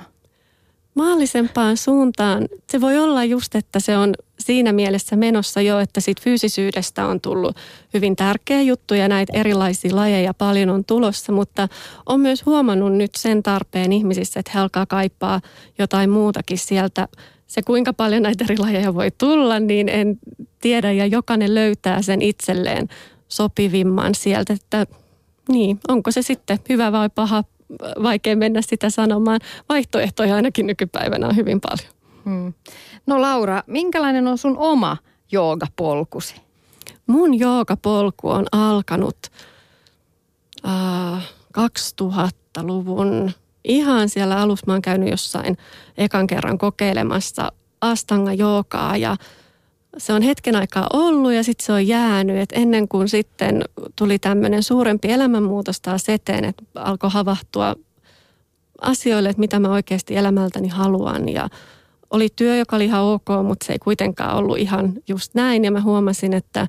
maallisempaan 1.00 1.78
suuntaan. 1.78 2.48
Se 2.72 2.82
voi 2.82 2.98
olla 2.98 3.24
just, 3.24 3.56
että 3.56 3.80
se 3.80 3.98
on 3.98 4.14
siinä 4.40 4.74
mielessä 4.74 5.16
menossa 5.16 5.62
jo, 5.62 5.80
että 5.80 6.02
siitä 6.02 6.22
fyysisyydestä 6.24 7.06
on 7.06 7.22
tullut 7.22 7.58
hyvin 7.94 8.16
tärkeä 8.16 8.62
juttu 8.62 8.94
ja 8.94 9.08
näitä 9.08 9.34
erilaisia 9.36 9.96
lajeja 9.96 10.34
paljon 10.34 10.70
on 10.70 10.86
tulossa, 10.86 11.32
mutta 11.32 11.68
on 12.06 12.20
myös 12.20 12.46
huomannut 12.46 12.94
nyt 12.94 13.12
sen 13.18 13.44
tarpeen 13.44 13.94
ihmisissä, 13.94 14.40
että 14.40 14.52
he 14.56 14.60
alkaa 14.60 14.86
kaipaa 14.86 15.42
jotain 15.78 16.10
muutakin 16.10 16.58
sieltä. 16.58 17.08
Se 17.48 17.62
kuinka 17.62 17.94
paljon 17.94 18.24
näitä 18.24 18.44
eri 18.44 18.58
lajeja 18.58 18.94
voi 18.94 19.12
tulla, 19.18 19.60
niin 19.60 19.90
en 19.90 20.20
tiedä 20.62 20.92
ja 20.92 21.06
jokainen 21.06 21.56
löytää 21.56 22.02
sen 22.02 22.22
itselleen 22.22 22.88
sopivimman 23.28 24.16
sieltä, 24.16 24.54
että 24.54 24.88
niin, 25.50 25.80
onko 25.88 26.12
se 26.12 26.22
sitten 26.22 26.60
hyvä 26.70 26.92
vai 26.92 27.10
paha 27.16 27.44
vaikea 28.04 28.36
mennä 28.36 28.62
sitä 28.62 28.90
sanomaan. 28.90 29.40
Vaihtoehtoja 29.70 30.36
ainakin 30.36 30.68
nykypäivänä 30.68 31.28
on 31.28 31.36
hyvin 31.36 31.62
paljon. 31.62 31.94
Hmm. 32.26 32.54
No 33.06 33.22
Laura, 33.22 33.64
minkälainen 33.68 34.28
on 34.28 34.38
sun 34.38 34.58
oma 34.58 34.98
joogapolkusi? 35.32 36.36
Mun 37.08 37.40
joogapolku 37.40 38.30
on 38.30 38.46
alkanut 38.52 39.18
äh, 40.68 41.30
2000-luvun 41.60 43.32
ihan 43.64 44.10
siellä 44.10 44.38
alussa. 44.38 44.64
Mä 44.68 44.74
oon 44.74 44.82
käynyt 44.82 45.10
jossain 45.10 45.58
ekan 45.98 46.28
kerran 46.28 46.58
kokeilemassa 46.58 47.52
astanga 47.82 48.34
joogaa 48.34 48.98
ja 48.98 49.16
se 49.98 50.14
on 50.14 50.22
hetken 50.22 50.56
aikaa 50.56 50.88
ollut 50.94 51.34
ja 51.34 51.44
sitten 51.44 51.66
se 51.66 51.74
on 51.74 51.88
jäänyt. 51.88 52.38
Et 52.38 52.50
ennen 52.52 52.88
kuin 52.88 53.10
sitten 53.10 53.64
tuli 53.96 54.20
tämmöinen 54.20 54.64
suurempi 54.64 55.12
elämänmuutos 55.12 55.82
taas 55.82 56.10
eteen, 56.10 56.46
että 56.46 56.64
alkoi 56.76 57.10
havahtua 57.14 57.76
asioille, 58.82 59.30
että 59.30 59.40
mitä 59.40 59.60
mä 59.60 59.70
oikeasti 59.70 60.16
elämältäni 60.16 60.68
haluan. 60.68 61.30
Ja 61.30 61.50
oli 62.10 62.28
työ, 62.36 62.58
joka 62.58 62.76
oli 62.76 62.86
ihan 62.86 63.04
ok, 63.04 63.26
mutta 63.44 63.66
se 63.66 63.74
ei 63.74 63.80
kuitenkaan 63.80 64.36
ollut 64.36 64.58
ihan 64.58 64.94
just 65.08 65.36
näin. 65.36 65.66
Ja 65.66 65.72
mä 65.72 65.82
huomasin, 65.82 66.34
että 66.34 66.68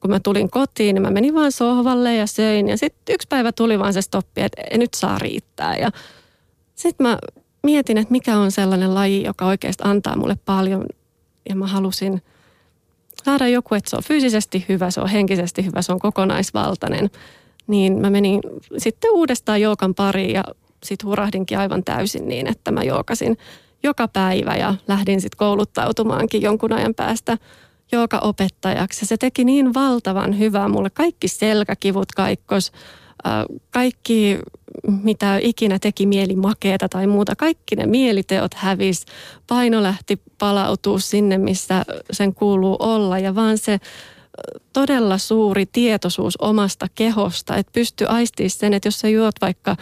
kun 0.00 0.10
mä 0.10 0.20
tulin 0.20 0.50
kotiin, 0.50 0.94
niin 0.94 1.02
mä 1.02 1.10
menin 1.10 1.34
vaan 1.34 1.52
sohvalle 1.52 2.14
ja 2.14 2.26
söin. 2.26 2.68
Ja 2.68 2.76
sitten 2.76 3.14
yksi 3.14 3.28
päivä 3.28 3.52
tuli 3.52 3.78
vaan 3.78 3.92
se 3.92 4.02
stoppi, 4.02 4.40
että 4.40 4.78
nyt 4.78 4.94
saa 4.94 5.18
riittää. 5.18 5.76
Ja 5.76 5.90
sitten 6.74 7.06
mä 7.06 7.18
mietin, 7.62 7.98
että 7.98 8.12
mikä 8.12 8.38
on 8.38 8.52
sellainen 8.52 8.94
laji, 8.94 9.22
joka 9.22 9.46
oikeasti 9.46 9.82
antaa 9.86 10.16
mulle 10.16 10.36
paljon. 10.44 10.84
Ja 11.48 11.56
mä 11.56 11.66
halusin– 11.66 12.22
saada 13.24 13.48
joku, 13.48 13.74
että 13.74 13.90
se 13.90 13.96
on 13.96 14.02
fyysisesti 14.02 14.64
hyvä, 14.68 14.90
se 14.90 15.00
on 15.00 15.08
henkisesti 15.08 15.66
hyvä, 15.66 15.82
se 15.82 15.92
on 15.92 15.98
kokonaisvaltainen. 15.98 17.10
Niin 17.66 18.00
mä 18.00 18.10
menin 18.10 18.40
sitten 18.78 19.10
uudestaan 19.12 19.60
joukan 19.60 19.94
pariin 19.94 20.32
ja 20.32 20.44
sitten 20.84 21.08
hurahdinkin 21.08 21.58
aivan 21.58 21.84
täysin 21.84 22.28
niin, 22.28 22.46
että 22.46 22.70
mä 22.70 22.82
joukasin 22.82 23.36
joka 23.82 24.08
päivä 24.08 24.56
ja 24.56 24.74
lähdin 24.88 25.20
sitten 25.20 25.38
kouluttautumaankin 25.38 26.42
jonkun 26.42 26.72
ajan 26.72 26.94
päästä 26.94 27.38
opettajaksi. 28.20 29.02
Ja 29.02 29.06
se 29.06 29.16
teki 29.16 29.44
niin 29.44 29.74
valtavan 29.74 30.38
hyvää 30.38 30.68
mulle. 30.68 30.90
Kaikki 30.90 31.28
selkäkivut 31.28 32.12
kaikkos, 32.16 32.72
kaikki 33.70 34.38
mitä 35.02 35.38
ikinä 35.42 35.78
teki 35.78 36.06
mieli 36.06 36.36
makeeta 36.36 36.88
tai 36.88 37.06
muuta, 37.06 37.36
kaikki 37.36 37.76
ne 37.76 37.86
mieliteot 37.86 38.54
hävis. 38.54 39.04
Paino 39.46 39.82
lähti 39.82 40.20
palautuu 40.38 40.98
sinne, 40.98 41.38
missä 41.38 41.84
sen 42.10 42.34
kuuluu 42.34 42.76
olla 42.78 43.18
ja 43.18 43.34
vaan 43.34 43.58
se 43.58 43.80
todella 44.72 45.18
suuri 45.18 45.66
tietoisuus 45.66 46.36
omasta 46.36 46.86
kehosta, 46.94 47.56
että 47.56 47.72
pystyy 47.72 48.06
aistimaan 48.06 48.50
sen, 48.50 48.74
että 48.74 48.86
jos 48.86 49.00
sä 49.00 49.08
juot 49.08 49.34
vaikka 49.40 49.76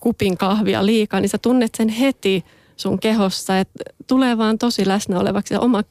kupin 0.00 0.36
kahvia 0.36 0.86
liikaa, 0.86 1.20
niin 1.20 1.28
sä 1.28 1.38
tunnet 1.38 1.74
sen 1.74 1.88
heti 1.88 2.44
sun 2.76 3.00
kehossa, 3.00 3.58
että 3.58 3.84
tulee 4.06 4.38
vaan 4.38 4.58
tosi 4.58 4.88
läsnä 4.88 5.20
olevaksi 5.20 5.54
ja 5.54 5.60
oma 5.60 5.82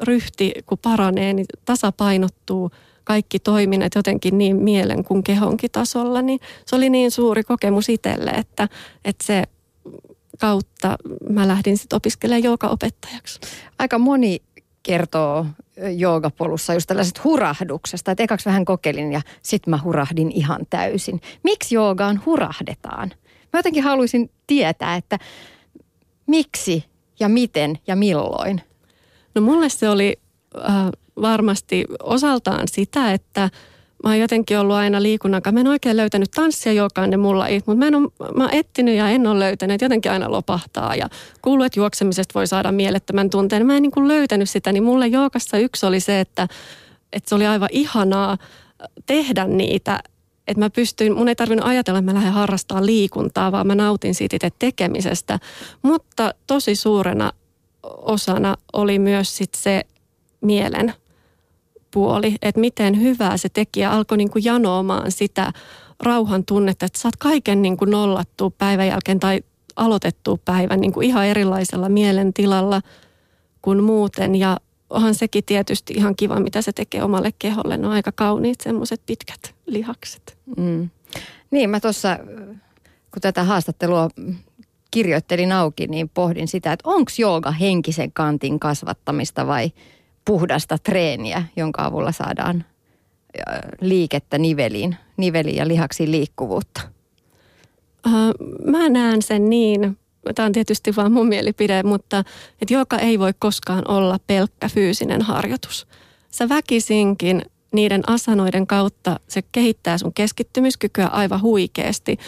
ryhti, 0.00 0.52
kun 0.66 0.78
paranee, 0.78 1.32
niin 1.32 1.46
tasapainottuu– 1.64 2.70
kaikki 3.04 3.38
toiminnat 3.38 3.94
jotenkin 3.94 4.38
niin 4.38 4.56
mielen 4.56 5.04
kuin 5.04 5.22
kehonkin 5.22 5.70
tasolla, 5.70 6.22
niin 6.22 6.40
se 6.66 6.76
oli 6.76 6.90
niin 6.90 7.10
suuri 7.10 7.42
kokemus 7.42 7.88
itselle, 7.88 8.30
että, 8.30 8.68
että 9.04 9.26
se 9.26 9.42
kautta 10.40 10.96
mä 11.28 11.48
lähdin 11.48 11.78
sitten 11.78 11.96
opiskelemaan 11.96 12.72
opettajaksi. 12.72 13.40
Aika 13.78 13.98
moni 13.98 14.42
kertoo 14.82 15.46
joogapolussa 15.96 16.74
just 16.74 16.86
tällaisesta 16.86 17.20
hurahduksesta, 17.24 18.10
että 18.10 18.22
ekaksi 18.22 18.46
vähän 18.46 18.64
kokeilin 18.64 19.12
ja 19.12 19.20
sitten 19.42 19.70
mä 19.70 19.80
hurahdin 19.84 20.32
ihan 20.32 20.60
täysin. 20.70 21.20
Miksi 21.42 21.74
joogaan 21.74 22.22
hurahdetaan? 22.26 23.12
Mä 23.52 23.58
jotenkin 23.58 23.82
haluaisin 23.82 24.30
tietää, 24.46 24.96
että 24.96 25.18
miksi 26.26 26.84
ja 27.20 27.28
miten 27.28 27.78
ja 27.86 27.96
milloin. 27.96 28.60
No 29.34 29.42
mulle 29.42 29.68
se 29.68 29.88
oli 29.88 30.18
äh, 30.58 30.90
varmasti 31.22 31.84
osaltaan 32.02 32.68
sitä, 32.68 33.12
että 33.12 33.50
mä 34.04 34.10
oon 34.10 34.18
jotenkin 34.18 34.58
ollut 34.58 34.76
aina 34.76 35.02
liikunnan 35.02 35.42
kanssa. 35.42 35.54
Mä 35.54 35.60
en 35.60 35.66
oikein 35.66 35.96
löytänyt 35.96 36.30
tanssia, 36.30 36.72
joka 36.72 37.06
ne 37.06 37.16
mulla 37.16 37.46
mutta 37.66 37.74
mä, 37.74 37.86
en 37.86 37.94
ole, 37.94 38.08
mä 38.36 38.44
oon 38.44 38.94
ja 38.96 39.08
en 39.08 39.26
ole 39.26 39.38
löytänyt. 39.38 39.82
Jotenkin 39.82 40.12
aina 40.12 40.30
lopahtaa 40.30 40.94
ja 40.94 41.08
kuuluu, 41.42 41.64
että 41.64 41.80
juoksemisesta 41.80 42.34
voi 42.34 42.46
saada 42.46 42.72
mielettömän 42.72 43.30
tunteen. 43.30 43.66
Mä 43.66 43.76
en 43.76 43.82
niin 43.82 43.92
kuin 43.92 44.08
löytänyt 44.08 44.50
sitä, 44.50 44.72
niin 44.72 44.82
mulle 44.82 45.06
jookassa 45.06 45.58
yksi 45.58 45.86
oli 45.86 46.00
se, 46.00 46.20
että, 46.20 46.48
että 47.12 47.28
se 47.28 47.34
oli 47.34 47.46
aivan 47.46 47.68
ihanaa 47.72 48.38
tehdä 49.06 49.44
niitä 49.44 50.00
että 50.46 50.60
mä 50.60 50.70
pystyin, 50.70 51.16
mun 51.16 51.28
ei 51.28 51.36
tarvinnut 51.36 51.66
ajatella, 51.66 51.98
että 51.98 52.12
mä 52.12 52.18
lähden 52.18 52.32
harrastamaan 52.32 52.86
liikuntaa, 52.86 53.52
vaan 53.52 53.66
mä 53.66 53.74
nautin 53.74 54.14
siitä 54.14 54.36
itse 54.36 54.50
tekemisestä. 54.58 55.38
Mutta 55.82 56.34
tosi 56.46 56.74
suurena 56.74 57.32
osana 57.82 58.56
oli 58.72 58.98
myös 58.98 59.36
sit 59.36 59.54
se 59.54 59.82
mielen 60.44 60.94
puoli, 61.94 62.36
että 62.42 62.60
miten 62.60 63.00
hyvää 63.00 63.36
se 63.36 63.48
tekijä 63.48 63.90
alkoi 63.90 64.18
niin 64.18 64.30
kuin 64.30 64.44
janoamaan 64.44 65.12
sitä 65.12 65.52
rauhan 66.02 66.44
tunnetta, 66.44 66.86
että 66.86 66.98
saat 66.98 67.16
kaiken 67.16 67.62
niin 67.62 67.76
kuin 67.76 67.90
nollattua 67.90 68.50
päivän 68.50 68.86
jälkeen 68.86 69.20
tai 69.20 69.42
aloitettua 69.76 70.38
päivän 70.44 70.80
niin 70.80 70.92
kuin 70.92 71.06
ihan 71.06 71.26
erilaisella 71.26 71.88
mielentilalla 71.88 72.82
kuin 73.62 73.82
muuten. 73.82 74.34
Ja 74.34 74.56
onhan 74.90 75.14
sekin 75.14 75.44
tietysti 75.44 75.94
ihan 75.96 76.16
kiva, 76.16 76.40
mitä 76.40 76.62
se 76.62 76.72
tekee 76.72 77.02
omalle 77.02 77.30
keholle. 77.38 77.76
Ne 77.76 77.86
on 77.86 77.92
aika 77.92 78.12
kauniit 78.12 78.60
semmoiset 78.60 79.00
pitkät 79.06 79.54
lihakset. 79.66 80.38
Mm. 80.56 80.90
Niin, 81.50 81.70
mä 81.70 81.80
tuossa, 81.80 82.18
kun 83.10 83.20
tätä 83.20 83.44
haastattelua 83.44 84.08
kirjoittelin 84.90 85.52
auki, 85.52 85.86
niin 85.86 86.08
pohdin 86.08 86.48
sitä, 86.48 86.72
että 86.72 86.88
onko 86.88 87.12
jooga 87.18 87.50
henkisen 87.50 88.12
kantin 88.12 88.60
kasvattamista 88.60 89.46
vai– 89.46 89.72
puhdasta 90.24 90.78
treeniä, 90.78 91.44
jonka 91.56 91.84
avulla 91.84 92.12
saadaan 92.12 92.64
liikettä 93.80 94.38
niveliin, 94.38 94.96
niveliin 95.16 95.56
ja 95.56 95.68
lihaksiin 95.68 96.10
liikkuvuutta? 96.10 96.80
Mä 98.66 98.88
näen 98.88 99.22
sen 99.22 99.50
niin, 99.50 99.98
tämä 100.34 100.46
on 100.46 100.52
tietysti 100.52 100.96
vain 100.96 101.12
mun 101.12 101.28
mielipide, 101.28 101.82
mutta 101.82 102.18
että 102.62 102.74
joka 102.74 102.98
ei 102.98 103.18
voi 103.18 103.32
koskaan 103.38 103.82
olla 103.88 104.18
pelkkä 104.26 104.68
fyysinen 104.68 105.22
harjoitus. 105.22 105.86
Sä 106.30 106.48
väkisinkin 106.48 107.42
niiden 107.72 108.02
asanoiden 108.06 108.66
kautta 108.66 109.20
se 109.28 109.42
kehittää 109.52 109.98
sun 109.98 110.14
keskittymiskykyä 110.14 111.06
aivan 111.06 111.42
huikeasti. 111.42 112.18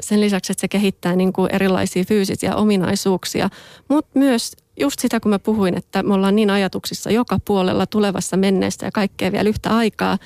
Sen 0.00 0.20
lisäksi, 0.20 0.52
että 0.52 0.60
se 0.60 0.68
kehittää 0.68 1.16
niin 1.16 1.32
kuin 1.32 1.54
erilaisia 1.54 2.04
fyysisiä 2.04 2.56
ominaisuuksia, 2.56 3.50
mutta 3.88 4.18
myös 4.18 4.52
just 4.80 4.98
sitä, 4.98 5.20
kun 5.20 5.30
mä 5.30 5.38
puhuin, 5.38 5.76
että 5.76 6.02
me 6.02 6.14
ollaan 6.14 6.36
niin 6.36 6.50
ajatuksissa 6.50 7.10
joka 7.10 7.38
puolella 7.44 7.86
tulevassa 7.86 8.36
menneestä 8.36 8.86
ja 8.86 8.90
kaikkea 8.90 9.32
vielä 9.32 9.48
yhtä 9.48 9.76
aikaa, 9.76 10.18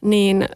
niin 0.00 0.48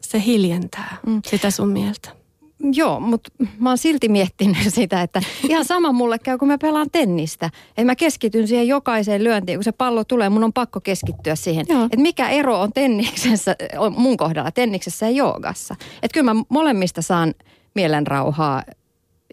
se 0.00 0.22
hiljentää 0.26 0.96
mm. 1.06 1.22
sitä 1.26 1.50
sun 1.50 1.68
mieltä. 1.68 2.24
Joo, 2.72 3.00
mutta 3.00 3.30
mä 3.58 3.70
oon 3.70 3.78
silti 3.78 4.08
miettinyt 4.08 4.56
sitä, 4.68 5.02
että 5.02 5.20
ihan 5.48 5.64
sama 5.64 5.92
mulle 5.92 6.18
käy, 6.18 6.38
kun 6.38 6.48
mä 6.48 6.58
pelaan 6.58 6.90
tennistä. 6.92 7.50
Että 7.68 7.84
mä 7.84 7.96
keskityn 7.96 8.48
siihen 8.48 8.68
jokaiseen 8.68 9.24
lyöntiin, 9.24 9.58
kun 9.58 9.64
se 9.64 9.72
pallo 9.72 10.04
tulee, 10.04 10.28
mun 10.28 10.44
on 10.44 10.52
pakko 10.52 10.80
keskittyä 10.80 11.34
siihen. 11.34 11.60
Että 11.60 11.96
mikä 11.96 12.28
ero 12.28 12.60
on 12.60 12.72
tenniksessä, 12.72 13.56
on 13.78 13.94
mun 13.96 14.16
kohdalla, 14.16 14.50
tenniksessä 14.50 15.06
ja 15.06 15.10
joogassa. 15.10 15.74
Että 16.02 16.14
kyllä 16.14 16.34
mä 16.34 16.44
molemmista 16.48 17.02
saan 17.02 17.34
mielenrauhaa 17.74 18.62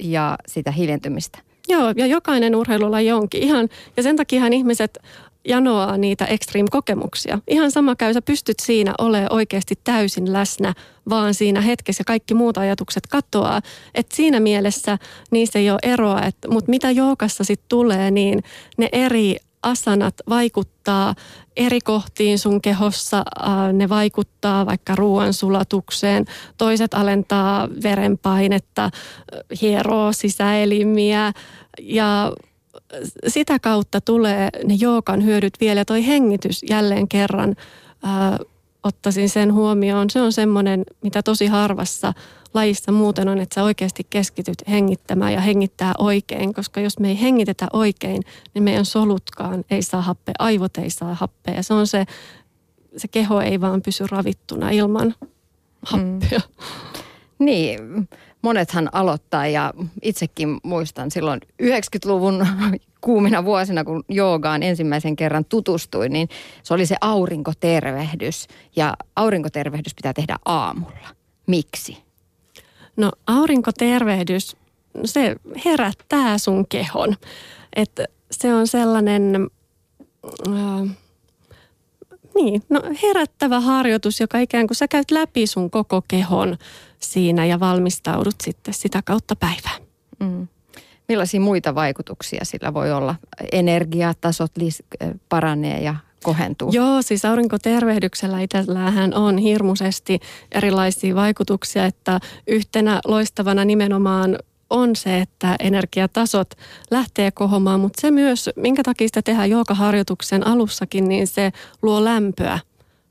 ja 0.02 0.38
sitä 0.48 0.72
hiljentymistä. 0.72 1.40
Joo, 1.70 1.94
ja 1.96 2.06
jokainen 2.06 2.56
urheilulaji 2.56 3.12
onkin 3.12 3.44
ihan, 3.44 3.70
ja 3.98 4.04
sen 4.04 4.16
takia 4.16 4.48
ihmiset 4.48 4.98
janoaa 5.48 5.98
niitä 5.98 6.26
extreme-kokemuksia. 6.26 7.40
Ihan 7.48 7.72
sama 7.72 7.96
käy, 7.96 8.14
sä 8.14 8.22
pystyt 8.22 8.60
siinä 8.60 8.94
olemaan 8.98 9.34
oikeasti 9.34 9.76
täysin 9.84 10.34
läsnä, 10.34 10.74
vaan 11.10 11.34
siinä 11.34 11.62
hetkessä 11.62 12.04
kaikki 12.08 12.34
muut 12.34 12.58
ajatukset 12.58 13.08
katoaa. 13.08 13.62
Et 13.96 14.12
siinä 14.12 14.40
mielessä 14.40 14.98
niissä 15.32 15.60
ei 15.60 15.72
ole 15.72 15.80
eroa, 15.84 16.22
mutta 16.50 16.70
mitä 16.70 16.92
joukassa 16.92 17.44
sitten 17.44 17.70
tulee, 17.70 18.12
niin 18.12 18.44
ne 18.78 18.90
eri 18.92 19.36
asanat 19.64 20.14
vaikuttaa 20.30 21.16
eri 21.58 21.80
kohtiin 21.82 22.40
sun 22.40 22.62
kehossa. 22.62 23.24
Ne 23.74 23.90
vaikuttaa 23.90 24.66
vaikka 24.66 24.96
ruoansulatukseen. 24.96 26.26
Toiset 26.58 26.94
alentaa 26.94 27.68
verenpainetta, 27.84 28.90
hieroo 29.62 30.14
sisäelimiä 30.14 31.32
ja 31.82 32.32
sitä 33.28 33.60
kautta 33.60 34.02
tulee 34.02 34.50
ne 34.66 34.74
jookan 34.80 35.24
hyödyt 35.26 35.54
vielä. 35.62 35.86
Toi 35.86 36.08
hengitys 36.08 36.64
jälleen 36.70 37.08
kerran 37.08 37.56
ää, 38.04 38.38
ottaisin 38.84 39.30
sen 39.30 39.54
huomioon. 39.54 40.10
Se 40.10 40.22
on 40.22 40.34
semmoinen, 40.34 40.84
mitä 41.04 41.24
tosi 41.24 41.48
harvassa 41.48 42.14
lajissa 42.54 42.92
muuten 42.92 43.28
on, 43.28 43.40
että 43.40 43.56
sä 43.56 43.64
oikeasti 43.64 44.08
keskityt 44.10 44.58
hengittämään 44.70 45.34
ja 45.34 45.42
hengittää 45.42 45.94
oikein, 45.98 46.54
koska 46.54 46.82
jos 46.82 47.00
me 47.00 47.10
ei 47.10 47.22
hengitetä 47.22 47.68
oikein, 47.74 48.24
niin 48.54 48.64
meidän 48.64 48.86
solutkaan 48.86 49.64
ei 49.70 49.82
saa 49.82 50.02
happea, 50.02 50.34
aivot 50.40 50.78
ei 50.78 50.90
saa 50.90 51.16
happea. 51.16 51.54
Ja 51.54 51.64
se 51.64 51.74
on 51.74 51.88
se, 51.88 52.06
se 52.98 53.08
keho 53.08 53.42
ei 53.42 53.62
vaan 53.62 53.82
pysy 53.82 54.08
ravittuna 54.12 54.70
ilman 54.70 55.16
happea. 55.86 56.40
Mm. 56.40 57.46
Niin, 57.46 57.80
monethan 58.42 58.90
aloittaa 58.92 59.48
ja 59.48 59.74
itsekin 60.02 60.60
muistan 60.64 61.12
silloin 61.12 61.40
90-luvun 61.64 62.48
kuumina 63.02 63.46
vuosina, 63.46 63.84
kun 63.84 64.04
joogaan 64.10 64.64
ensimmäisen 64.64 65.16
kerran 65.16 65.46
tutustuin, 65.46 66.14
niin 66.14 66.30
se 66.64 66.74
oli 66.74 66.86
se 66.86 66.96
aurinkotervehdys. 67.02 68.48
Ja 68.76 68.94
aurinkotervehdys 69.16 69.96
pitää 69.96 70.14
tehdä 70.14 70.36
aamulla. 70.46 71.08
Miksi? 71.48 71.98
No 72.98 73.12
aurinkotervehdys, 73.28 74.58
se 75.06 75.36
herättää 75.66 76.38
sun 76.38 76.68
kehon. 76.68 77.16
Että 77.76 78.06
se 78.32 78.54
on 78.54 78.68
sellainen... 78.68 79.48
Äh, 80.48 80.98
niin, 82.36 82.64
no 82.70 82.82
herättävä 83.04 83.60
harjoitus, 83.60 84.20
joka 84.20 84.40
ikään 84.40 84.68
kuin 84.68 84.78
sä 84.78 84.88
käyt 84.88 85.12
läpi 85.12 85.48
sun 85.48 85.72
koko 85.72 86.02
kehon 86.08 86.58
siinä 87.00 87.46
ja 87.46 87.60
valmistaudut 87.60 88.36
sitten 88.44 88.74
sitä 88.74 89.02
kautta 89.06 89.36
päivään. 89.36 89.82
Mm. 90.20 90.48
Millaisia 91.12 91.40
muita 91.42 91.76
vaikutuksia 91.76 92.46
sillä 92.46 92.74
voi 92.74 92.92
olla? 92.92 93.16
Energiatasot 93.52 94.52
lis- 94.60 95.08
paranee 95.30 95.84
ja 95.84 95.96
kohentuu. 96.24 96.72
Joo, 96.72 97.02
siis 97.02 97.26
aurinkotervehdyksellä 97.26 98.42
itsellähän 98.42 99.14
on 99.14 99.38
hirmuisesti 99.38 100.20
erilaisia 100.52 101.16
vaikutuksia, 101.16 101.86
että 101.86 102.20
yhtenä 102.48 103.00
loistavana 103.06 103.66
nimenomaan 103.66 104.38
on 104.70 104.96
se, 104.96 105.20
että 105.20 105.56
energiatasot 105.60 106.54
lähtee 106.92 107.32
kohomaan, 107.32 107.80
mutta 107.80 108.02
se 108.02 108.12
myös, 108.12 108.50
minkä 108.56 108.84
takia 108.84 109.08
sitä 109.08 109.22
tehdään 109.22 109.50
joogaharjoituksen 109.50 110.48
alussakin, 110.48 111.10
niin 111.10 111.28
se 111.28 111.52
luo 111.82 112.04
lämpöä 112.06 112.60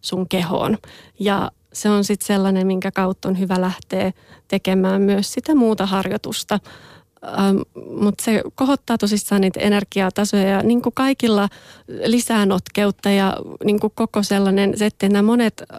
sun 0.00 0.28
kehoon. 0.28 0.78
Ja 1.18 1.50
se 1.72 1.90
on 1.90 2.04
sitten 2.04 2.26
sellainen, 2.26 2.66
minkä 2.66 2.90
kautta 2.90 3.28
on 3.28 3.38
hyvä 3.38 3.60
lähteä 3.60 4.12
tekemään 4.48 5.02
myös 5.02 5.32
sitä 5.32 5.54
muuta 5.54 5.86
harjoitusta. 5.86 6.60
Ähm, 7.24 7.56
mutta 8.00 8.24
se 8.24 8.42
kohottaa 8.54 8.98
tosissaan 8.98 9.40
niitä 9.40 9.60
energiatasoja 9.60 10.48
ja 10.48 10.62
niin 10.62 10.82
kuin 10.82 10.92
kaikilla 10.94 11.48
lisää 12.04 12.46
notkeutta 12.46 13.10
ja 13.10 13.36
niin 13.64 13.80
kuin 13.80 13.92
koko 13.94 14.22
sellainen, 14.22 14.78
se, 14.78 14.86
että 14.86 15.08
nämä 15.08 15.22
monet 15.22 15.62
äh, 15.72 15.78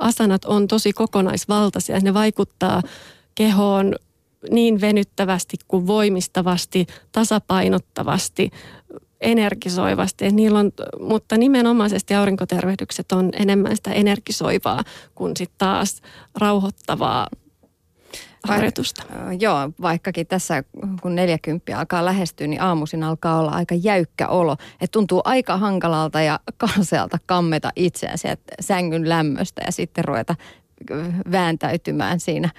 asanat 0.00 0.44
on 0.44 0.68
tosi 0.68 0.92
kokonaisvaltaisia. 0.92 2.00
Ne 2.00 2.14
vaikuttaa 2.14 2.82
kehoon 3.34 3.94
niin 4.50 4.80
venyttävästi 4.80 5.56
kuin 5.68 5.86
voimistavasti, 5.86 6.86
tasapainottavasti, 7.12 8.50
energisoivasti. 9.20 10.30
Niillä 10.30 10.58
on, 10.58 10.72
mutta 11.00 11.36
nimenomaisesti 11.36 12.14
aurinkotervehdykset 12.14 13.12
on 13.12 13.30
enemmän 13.32 13.76
sitä 13.76 13.92
energisoivaa 13.92 14.84
kuin 15.14 15.36
sitten 15.36 15.58
taas 15.58 16.02
rauhoittavaa 16.38 17.26
harjoitusta. 18.48 19.02
Va- 19.26 19.32
joo, 19.32 19.70
vaikkakin 19.82 20.26
tässä 20.26 20.64
kun 21.02 21.14
40 21.14 21.78
alkaa 21.78 22.04
lähestyä, 22.04 22.46
niin 22.46 22.62
aamuisin 22.62 23.04
alkaa 23.04 23.40
olla 23.40 23.50
aika 23.50 23.74
jäykkä 23.74 24.28
olo. 24.28 24.52
Että 24.52 24.92
tuntuu 24.92 25.20
aika 25.24 25.56
hankalalta 25.56 26.20
ja 26.20 26.40
kalsealta 26.56 27.18
kammeta 27.26 27.70
itseään 27.76 28.18
sieltä 28.18 28.42
sängyn 28.60 29.08
lämmöstä 29.08 29.62
ja 29.66 29.72
sitten 29.72 30.04
ruveta 30.04 30.34
vääntäytymään 31.32 32.20
siinä 32.20 32.50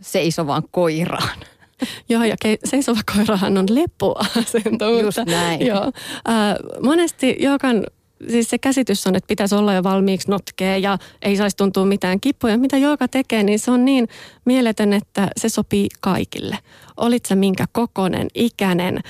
seisovaan 0.00 0.62
koiraan. 0.70 1.38
Joo, 2.08 2.24
ja 2.24 2.36
seisova 2.64 3.00
koirahan 3.16 3.58
on 3.58 3.66
lepoasento. 3.70 5.00
Just 5.00 5.18
näin. 5.26 5.66
Joo. 5.66 5.84
Äh, 5.84 6.56
monesti 6.82 7.36
jokan 7.38 7.86
siis 8.30 8.50
se 8.50 8.58
käsitys 8.58 9.06
on, 9.06 9.16
että 9.16 9.28
pitäisi 9.28 9.54
olla 9.54 9.74
jo 9.74 9.82
valmiiksi 9.82 10.30
notkea 10.30 10.76
ja 10.76 10.98
ei 11.22 11.36
saisi 11.36 11.56
tuntua 11.56 11.84
mitään 11.84 12.20
kipuja. 12.20 12.58
Mitä 12.58 12.76
joka 12.76 13.08
tekee, 13.08 13.42
niin 13.42 13.58
se 13.58 13.70
on 13.70 13.84
niin 13.84 14.08
mieletön, 14.44 14.92
että 14.92 15.28
se 15.36 15.48
sopii 15.48 15.88
kaikille. 16.00 16.58
Olit 16.96 17.26
sä 17.26 17.34
minkä 17.34 17.64
kokonen, 17.72 18.28
ikäinen, 18.34 19.00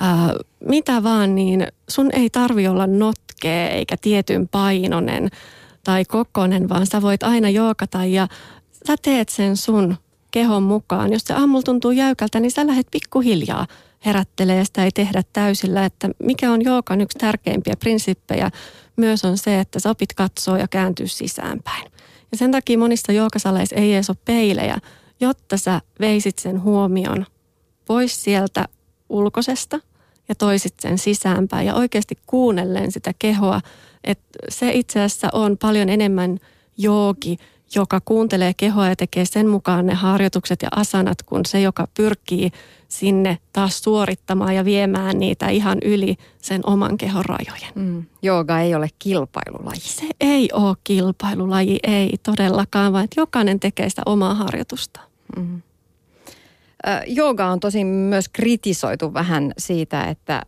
ää, 0.00 0.34
mitä 0.60 1.02
vaan, 1.02 1.34
niin 1.34 1.66
sun 1.88 2.10
ei 2.12 2.30
tarvi 2.30 2.68
olla 2.68 2.86
notkea 2.86 3.68
eikä 3.68 3.96
tietyn 4.00 4.48
painonen 4.48 5.28
tai 5.84 6.04
kokonen, 6.04 6.68
vaan 6.68 6.86
sä 6.86 7.02
voit 7.02 7.22
aina 7.22 7.50
jookata 7.50 8.04
ja 8.04 8.28
sä 8.86 8.94
teet 9.02 9.28
sen 9.28 9.56
sun 9.56 9.96
kehon 10.30 10.62
mukaan. 10.62 11.12
Jos 11.12 11.22
se 11.24 11.34
aamulla 11.34 11.62
tuntuu 11.62 11.90
jäykältä, 11.90 12.40
niin 12.40 12.50
sä 12.50 12.66
lähdet 12.66 12.86
pikkuhiljaa 12.90 13.66
herättelee 14.06 14.56
ja 14.56 14.64
sitä 14.64 14.84
ei 14.84 14.90
tehdä 14.90 15.22
täysillä. 15.32 15.84
Että 15.84 16.10
mikä 16.22 16.52
on 16.52 16.64
joogan 16.64 17.00
yksi 17.00 17.18
tärkeimpiä 17.18 17.74
prinsippejä 17.80 18.50
myös 18.96 19.24
on 19.24 19.38
se, 19.38 19.60
että 19.60 19.80
sä 19.80 19.90
opit 19.90 20.12
katsoa 20.12 20.58
ja 20.58 20.68
kääntyä 20.68 21.06
sisäänpäin. 21.06 21.84
Ja 22.32 22.38
sen 22.38 22.50
takia 22.50 22.78
monissa 22.78 23.12
jookasaleissa 23.12 23.76
ei 23.76 23.94
edes 23.94 24.10
ole 24.10 24.16
peilejä, 24.24 24.78
jotta 25.20 25.56
sä 25.56 25.80
veisit 26.00 26.38
sen 26.38 26.62
huomion 26.62 27.26
pois 27.86 28.22
sieltä 28.22 28.68
ulkoisesta 29.08 29.80
ja 30.28 30.34
toisit 30.34 30.74
sen 30.80 30.98
sisäänpäin 30.98 31.66
ja 31.66 31.74
oikeasti 31.74 32.18
kuunnellen 32.26 32.92
sitä 32.92 33.12
kehoa. 33.18 33.60
Että 34.04 34.38
se 34.48 34.72
itse 34.72 35.00
asiassa 35.00 35.28
on 35.32 35.58
paljon 35.58 35.88
enemmän 35.88 36.38
joogi, 36.76 37.36
joka 37.74 38.00
kuuntelee 38.04 38.54
kehoa 38.56 38.88
ja 38.88 38.96
tekee 38.96 39.24
sen 39.24 39.48
mukaan 39.48 39.86
ne 39.86 39.94
harjoitukset 39.94 40.62
ja 40.62 40.68
asanat, 40.76 41.22
kun 41.22 41.46
se, 41.46 41.60
joka 41.60 41.88
pyrkii 41.96 42.50
sinne 42.90 43.38
taas 43.52 43.78
suorittamaan 43.78 44.54
ja 44.54 44.64
viemään 44.64 45.18
niitä 45.18 45.48
ihan 45.48 45.78
yli 45.84 46.16
sen 46.42 46.60
oman 46.64 46.96
kehon 46.96 47.24
rajojen. 47.24 47.72
Mm. 47.74 48.04
Jooga 48.22 48.60
ei 48.60 48.74
ole 48.74 48.88
kilpailulaji. 48.98 49.80
Se 49.80 50.06
ei 50.20 50.48
ole 50.52 50.76
kilpailulaji, 50.84 51.78
ei 51.82 52.14
todellakaan, 52.22 52.92
vaan 52.92 53.04
että 53.04 53.20
jokainen 53.20 53.60
tekee 53.60 53.90
sitä 53.90 54.02
omaa 54.06 54.34
harjoitusta. 54.34 55.00
Mm. 55.36 55.62
Jooga 57.06 57.46
on 57.46 57.60
tosi 57.60 57.84
myös 57.84 58.28
kritisoitu 58.28 59.14
vähän 59.14 59.52
siitä, 59.58 60.04
että 60.04 60.42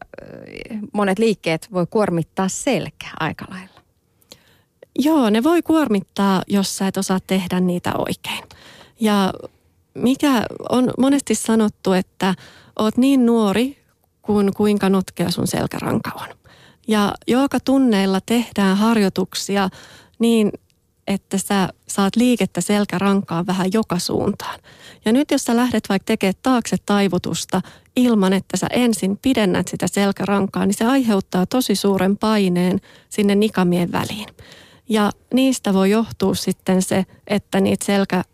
monet 0.92 1.18
liikkeet 1.18 1.68
voi 1.72 1.86
kuormittaa 1.86 2.48
selkää 2.48 3.12
aika 3.20 3.44
lailla. 3.50 3.82
Joo, 4.98 5.30
ne 5.30 5.42
voi 5.42 5.62
kuormittaa, 5.62 6.42
jos 6.48 6.76
sä 6.76 6.86
et 6.86 6.96
osaa 6.96 7.18
tehdä 7.26 7.60
niitä 7.60 7.92
oikein. 7.98 8.44
Ja 9.00 9.32
mikä 9.94 10.46
on 10.68 10.90
monesti 10.98 11.34
sanottu, 11.34 11.92
että 11.92 12.34
oot 12.78 12.96
niin 12.96 13.26
nuori 13.26 13.78
kuin 14.22 14.54
kuinka 14.54 14.88
notkea 14.88 15.30
sun 15.30 15.46
selkäranka 15.46 16.10
on. 16.14 16.28
Ja 16.88 17.14
joka 17.28 17.60
tunneilla 17.60 18.20
tehdään 18.26 18.76
harjoituksia 18.76 19.68
niin 20.18 20.52
että 21.06 21.38
sä 21.38 21.68
saat 21.88 22.16
liikettä 22.16 22.60
selkärankaan 22.60 23.46
vähän 23.46 23.66
joka 23.72 23.98
suuntaan. 23.98 24.60
Ja 25.04 25.12
nyt 25.12 25.30
jos 25.30 25.44
sä 25.44 25.56
lähdet 25.56 25.88
vaikka 25.88 26.04
tekemään 26.06 26.34
taakse 26.42 26.76
taivutusta 26.86 27.60
ilman, 27.96 28.32
että 28.32 28.56
sä 28.56 28.66
ensin 28.70 29.18
pidennät 29.22 29.68
sitä 29.68 29.86
selkärankaa, 29.86 30.66
niin 30.66 30.74
se 30.74 30.84
aiheuttaa 30.84 31.46
tosi 31.46 31.74
suuren 31.74 32.16
paineen 32.16 32.80
sinne 33.08 33.34
nikamien 33.34 33.92
väliin. 33.92 34.28
Ja 34.88 35.10
niistä 35.34 35.74
voi 35.74 35.90
johtua 35.90 36.34
sitten 36.34 36.82
se, 36.82 37.04
että 37.26 37.60
niitä 37.60 37.84
selkä 37.84 38.24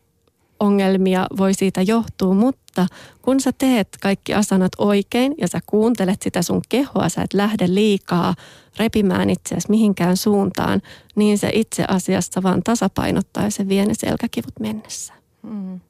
ongelmia 0.60 1.26
voi 1.38 1.54
siitä 1.54 1.82
johtua, 1.82 2.34
mutta 2.34 2.86
kun 3.22 3.40
sä 3.40 3.52
teet 3.58 3.88
kaikki 4.02 4.34
asanat 4.34 4.72
oikein 4.78 5.34
ja 5.38 5.48
sä 5.48 5.60
kuuntelet 5.66 6.22
sitä 6.22 6.42
sun 6.42 6.62
kehoa, 6.68 7.08
sä 7.08 7.22
et 7.22 7.34
lähde 7.34 7.64
liikaa 7.68 8.34
repimään 8.78 9.30
itseäsi 9.30 9.70
mihinkään 9.70 10.16
suuntaan, 10.16 10.82
niin 11.16 11.38
se 11.38 11.50
itse 11.54 11.84
asiassa 11.88 12.42
vaan 12.42 12.62
tasapainottaa 12.62 13.44
ja 13.44 13.50
se 13.50 13.68
vie 13.68 13.86
ne 13.86 13.94
selkäkivut 13.94 14.60
mennessä. 14.60 15.14
Mm. 15.42 15.80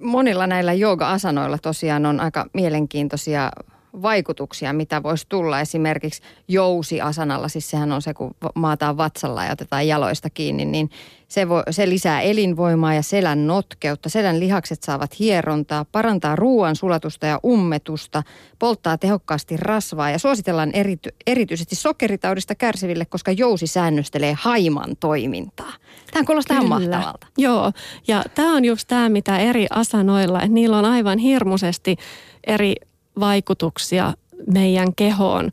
Monilla 0.00 0.46
näillä 0.46 0.72
jooga-asanoilla 0.72 1.58
tosiaan 1.58 2.06
on 2.06 2.20
aika 2.20 2.46
mielenkiintoisia 2.54 3.50
vaikutuksia, 4.02 4.72
mitä 4.72 5.02
voisi 5.02 5.26
tulla 5.28 5.60
esimerkiksi 5.60 6.22
jousi-asanalla, 6.48 7.48
siis 7.48 7.70
sehän 7.70 7.92
on 7.92 8.02
se, 8.02 8.14
kun 8.14 8.34
maataan 8.54 8.96
vatsalla 8.96 9.44
ja 9.44 9.52
otetaan 9.52 9.86
jaloista 9.86 10.30
kiinni, 10.30 10.64
niin 10.64 10.90
se, 11.28 11.48
voi, 11.48 11.62
se 11.70 11.88
lisää 11.88 12.20
elinvoimaa 12.20 12.94
ja 12.94 13.02
selän 13.02 13.46
notkeutta. 13.46 14.08
Selän 14.08 14.40
lihakset 14.40 14.82
saavat 14.82 15.18
hierontaa, 15.18 15.84
parantaa 15.84 16.36
ruoan 16.36 16.76
sulatusta 16.76 17.26
ja 17.26 17.40
ummetusta, 17.44 18.22
polttaa 18.58 18.98
tehokkaasti 18.98 19.56
rasvaa 19.56 20.10
ja 20.10 20.18
suositellaan 20.18 20.70
erity, 20.72 21.10
erityisesti 21.26 21.74
sokeritaudista 21.76 22.54
kärsiville, 22.54 23.04
koska 23.04 23.32
jousi 23.32 23.66
säännöstelee 23.66 24.34
haiman 24.38 24.96
toimintaa. 25.00 25.72
Tämä 26.12 26.24
kuulostaa 26.24 26.56
ihan 26.56 26.68
mahtavalta. 26.68 27.26
Joo, 27.38 27.72
ja 28.08 28.24
tämä 28.34 28.56
on 28.56 28.64
just 28.64 28.88
tämä, 28.88 29.08
mitä 29.08 29.38
eri 29.38 29.66
asanoilla, 29.70 30.38
että 30.38 30.54
niillä 30.54 30.78
on 30.78 30.84
aivan 30.84 31.18
hirmuisesti 31.18 31.96
eri 32.46 32.74
vaikutuksia 33.20 34.14
meidän 34.52 34.94
kehoon, 34.94 35.50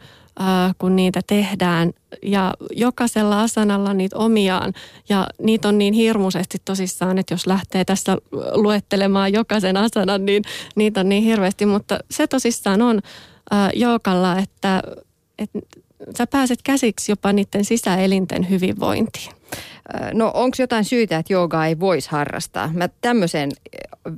kun 0.78 0.96
niitä 0.96 1.22
tehdään. 1.28 1.92
Ja 2.24 2.54
jokaisella 2.72 3.42
asanalla 3.42 3.94
niitä 3.94 4.18
omiaan. 4.18 4.74
Ja 5.10 5.28
niitä 5.42 5.68
on 5.68 5.78
niin 5.78 5.94
hirmuisesti 5.94 6.58
tosissaan, 6.66 7.18
että 7.18 7.34
jos 7.34 7.48
lähtee 7.48 7.86
tässä 7.86 8.18
luettelemaan 8.54 9.34
jokaisen 9.34 9.78
asanan, 9.78 10.26
niin 10.26 10.44
niitä 10.76 11.00
on 11.00 11.10
niin 11.10 11.24
hirveästi. 11.24 11.66
Mutta 11.66 12.00
se 12.12 12.28
tosissaan 12.28 12.82
on 12.82 13.02
joukalla, 13.74 14.38
että, 14.38 14.84
että 15.40 15.60
sä 16.18 16.28
pääset 16.28 16.60
käsiksi 16.64 17.12
jopa 17.12 17.34
niiden 17.34 17.66
sisäelinten 17.66 18.50
hyvinvointiin. 18.50 19.32
No 20.14 20.32
onko 20.34 20.56
jotain 20.60 20.86
syytä, 20.86 21.18
että 21.18 21.34
joogaa 21.34 21.68
ei 21.68 21.80
voisi 21.80 22.12
harrastaa? 22.12 22.70
Mä 22.74 22.90
tämmöisen 23.02 23.52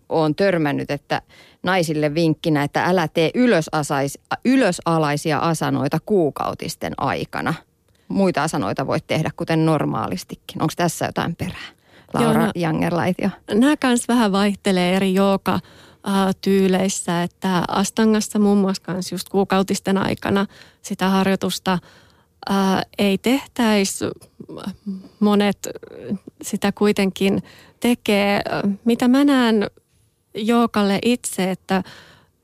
olen 0.10 0.36
törmännyt, 0.36 0.92
että 0.92 1.22
naisille 1.64 2.14
vinkkinä, 2.14 2.64
että 2.64 2.84
älä 2.84 3.08
tee 3.08 3.32
ylösasais, 3.36 4.20
ylösalaisia 4.46 5.40
asanoita 5.40 5.98
kuukautisten 6.06 6.94
aikana. 6.98 7.54
Muita 8.08 8.44
asanoita 8.44 8.88
voit 8.88 9.08
tehdä 9.08 9.32
kuten 9.36 9.66
normaalistikin. 9.66 10.62
Onko 10.62 10.74
tässä 10.78 11.06
jotain 11.06 11.36
perää? 11.36 11.68
Laura 12.14 12.40
Joo, 12.40 12.46
no, 12.46 12.52
Jangerlaitio. 12.56 13.30
Nämä 13.54 13.78
kanssa 13.78 14.14
vähän 14.14 14.32
vaihtelee 14.32 14.96
eri 14.96 15.14
jooga 15.14 15.60
tyyleissä, 16.42 17.24
että 17.24 17.64
Astangassa 17.68 18.40
muun 18.40 18.58
muassa 18.58 18.84
kanssa 18.84 19.16
just 19.16 19.30
kuukautisten 19.30 19.98
aikana 19.98 20.46
sitä 20.82 21.10
harjoitusta 21.10 21.80
ää, 22.50 22.84
ei 22.98 23.18
tehtäisi. 23.18 24.06
Monet 25.20 25.68
sitä 26.42 26.72
kuitenkin 26.72 27.44
tekee. 27.80 28.42
Mitä 28.86 29.08
mä 29.08 29.24
näen 29.24 29.68
jookalle 30.36 31.00
itse, 31.06 31.52
että 31.52 31.84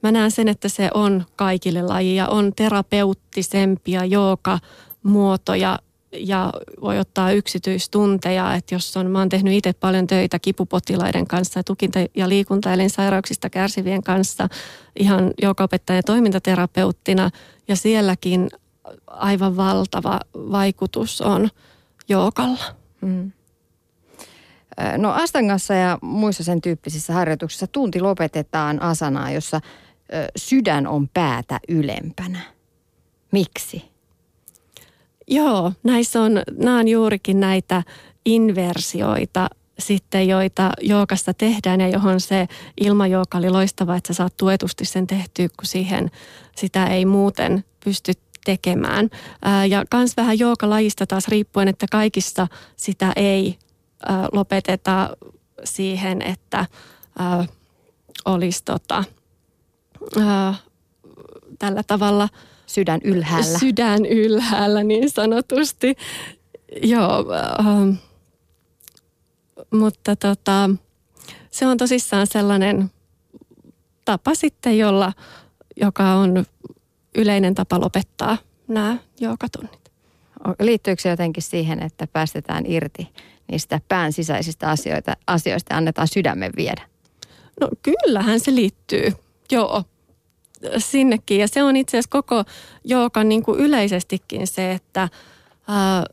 mä 0.03 0.11
näen 0.11 0.31
sen, 0.31 0.47
että 0.47 0.69
se 0.69 0.89
on 0.93 1.25
kaikille 1.35 1.81
lajia. 1.81 2.27
On 2.27 2.51
terapeuttisempia 2.55 4.05
jooga-muotoja 4.05 5.79
ja 6.17 6.53
voi 6.81 6.99
ottaa 6.99 7.31
yksityistunteja, 7.31 8.55
että 8.55 8.75
jos 8.75 8.97
on, 8.97 9.11
mä 9.11 9.19
oon 9.19 9.29
tehnyt 9.29 9.53
itse 9.53 9.73
paljon 9.73 10.07
töitä 10.07 10.39
kipupotilaiden 10.39 11.27
kanssa 11.27 11.59
ja 11.59 11.63
tukinta- 11.63 12.05
ja 12.15 12.29
liikuntaelinsairauksista 12.29 13.49
kärsivien 13.49 14.03
kanssa 14.03 14.47
ihan 14.99 15.31
joogaopettajan 15.41 15.97
ja 15.97 16.03
toimintaterapeuttina 16.03 17.29
ja 17.67 17.75
sielläkin 17.75 18.49
aivan 19.07 19.57
valtava 19.57 20.19
vaikutus 20.33 21.21
on 21.21 21.49
jookalla. 22.09 22.63
Mm. 23.01 23.31
No 24.97 25.11
Astangassa 25.11 25.73
ja 25.73 25.97
muissa 26.01 26.43
sen 26.43 26.61
tyyppisissä 26.61 27.13
harjoituksissa 27.13 27.67
tunti 27.67 28.01
lopetetaan 28.01 28.81
asanaa, 28.81 29.31
jossa 29.31 29.61
sydän 30.35 30.87
on 30.87 31.09
päätä 31.09 31.59
ylempänä. 31.67 32.39
Miksi? 33.31 33.92
Joo, 35.27 35.71
näissä 35.83 36.21
on, 36.21 36.41
nämä 36.57 36.79
on 36.79 36.87
juurikin 36.87 37.39
näitä 37.39 37.83
inversioita 38.25 39.49
sitten, 39.79 40.27
joita 40.27 40.71
jookassa 40.81 41.33
tehdään 41.33 41.81
ja 41.81 41.87
johon 41.87 42.19
se 42.19 42.47
ilmajooka 42.81 43.37
oli 43.37 43.49
loistava, 43.49 43.95
että 43.95 44.13
sä 44.13 44.17
saat 44.17 44.37
tuetusti 44.37 44.85
sen 44.85 45.07
tehtyä, 45.07 45.47
kun 45.47 45.65
siihen 45.65 46.11
sitä 46.55 46.87
ei 46.87 47.05
muuten 47.05 47.63
pysty 47.83 48.13
tekemään. 48.45 49.09
Ja 49.69 49.83
kans 49.89 50.17
vähän 50.17 50.39
joogalajista 50.39 51.07
taas 51.07 51.27
riippuen, 51.27 51.67
että 51.67 51.85
kaikissa 51.91 52.47
sitä 52.75 53.13
ei 53.15 53.57
lopeteta 54.33 55.17
siihen, 55.63 56.21
että 56.21 56.65
olisi 58.25 58.63
tota, 58.65 59.03
tällä 61.59 61.83
tavalla 61.87 62.29
sydän 62.73 63.01
ylhäällä. 63.03 63.59
Sydän 63.59 64.05
ylhäällä 64.05 64.83
niin 64.83 65.09
sanotusti. 65.09 65.95
Joo, 66.83 67.25
äh, 67.33 67.99
mutta 69.71 70.15
tota, 70.15 70.69
se 71.51 71.67
on 71.67 71.77
tosissaan 71.77 72.27
sellainen 72.27 72.91
tapa 74.05 74.35
sitten, 74.35 74.77
jolla, 74.77 75.13
joka 75.81 76.13
on 76.13 76.45
yleinen 77.15 77.55
tapa 77.55 77.79
lopettaa 77.79 78.37
nämä 78.67 78.97
joukatunnit. 79.19 79.91
Liittyykö 80.59 81.01
se 81.01 81.09
jotenkin 81.09 81.43
siihen, 81.43 81.83
että 81.83 82.07
päästetään 82.07 82.63
irti 82.67 83.07
niistä 83.51 83.81
pään 83.87 84.13
sisäisistä 84.13 84.69
asioita, 84.69 85.17
asioista 85.27 85.73
ja 85.73 85.77
annetaan 85.77 86.07
sydämen 86.07 86.51
viedä? 86.55 86.81
No 87.61 87.69
kyllähän 87.83 88.39
se 88.39 88.55
liittyy, 88.55 89.11
joo, 89.51 89.83
sinnekin. 90.77 91.39
Ja 91.39 91.47
se 91.47 91.63
on 91.63 91.75
itse 91.75 91.97
asiassa 91.97 92.09
koko 92.11 92.43
jookan 92.83 93.29
niin 93.29 93.43
kuin 93.43 93.59
yleisestikin 93.59 94.47
se, 94.47 94.71
että, 94.71 95.09
ää, 95.67 96.03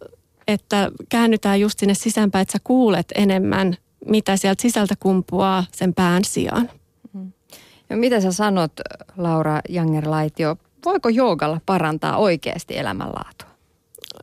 että 0.49 0.91
käännytään 1.09 1.61
just 1.61 1.79
sinne 1.79 1.95
sisäänpäin, 1.95 2.43
että 2.43 2.53
sä 2.53 2.59
kuulet 2.65 3.13
enemmän, 3.15 3.77
mitä 4.07 4.37
sieltä 4.37 4.63
sisältä 4.63 4.95
kumpuaa 5.01 5.65
sen 5.73 5.95
pään 5.95 6.25
sijaan. 6.25 6.71
Mm. 7.13 7.33
Ja 7.91 7.97
mitä 7.97 8.21
sä 8.21 8.33
sanot, 8.33 8.73
Laura 9.17 9.61
Jangerlaitio, 9.69 10.57
voiko 10.85 11.09
joogalla 11.09 11.61
parantaa 11.67 12.17
oikeasti 12.17 12.79
elämänlaatua? 12.79 13.51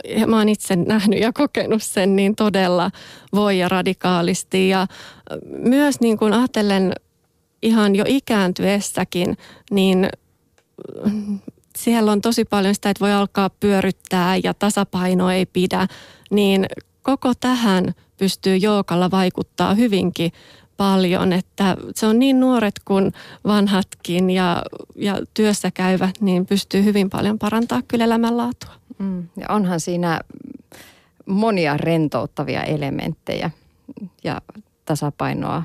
ja 0.06 0.28
mä 0.28 0.38
oon 0.38 0.50
itse 0.50 0.76
nähnyt 0.76 1.20
ja 1.20 1.34
kokenut 1.34 1.84
sen 1.84 2.16
niin 2.16 2.36
todella 2.36 2.92
voi 3.34 3.60
ja 3.60 3.70
radikaalisti. 3.70 4.70
Ja 4.70 4.88
myös 5.50 6.00
niin 6.00 6.18
kuin 6.18 6.34
ajatellen 6.34 6.94
ihan 7.62 7.96
jo 7.96 8.04
ikääntyessäkin, 8.08 9.38
niin 9.72 10.10
siellä 11.78 12.12
on 12.12 12.22
tosi 12.22 12.46
paljon 12.46 12.76
sitä, 12.76 12.90
että 12.90 13.06
voi 13.06 13.14
alkaa 13.14 13.50
pyöryttää 13.50 14.38
ja 14.44 14.54
tasapaino 14.54 15.32
ei 15.32 15.46
pidä, 15.46 15.88
niin 16.32 16.66
koko 17.02 17.34
tähän 17.40 17.96
pystyy 18.18 18.56
joukalla 18.56 19.12
vaikuttaa 19.12 19.74
hyvinkin 19.74 20.32
paljon, 20.78 21.34
että 21.34 21.78
se 21.96 22.06
on 22.06 22.20
niin 22.20 22.40
nuoret 22.40 22.82
kuin 22.86 23.14
vanhatkin 23.46 24.30
ja, 24.30 24.64
ja 24.96 25.18
työssä 25.34 25.72
käyvät, 25.72 26.22
niin 26.22 26.46
pystyy 26.46 26.84
hyvin 26.84 27.10
paljon 27.10 27.40
parantaa 27.40 27.82
kyllä 27.88 28.06
elämänlaatua. 28.06 28.72
Mm, 28.98 29.28
ja 29.40 29.46
onhan 29.50 29.80
siinä 29.80 30.20
monia 31.26 31.78
rentouttavia 31.78 32.64
elementtejä 32.64 33.52
ja 34.24 34.42
tasapainoa 34.86 35.64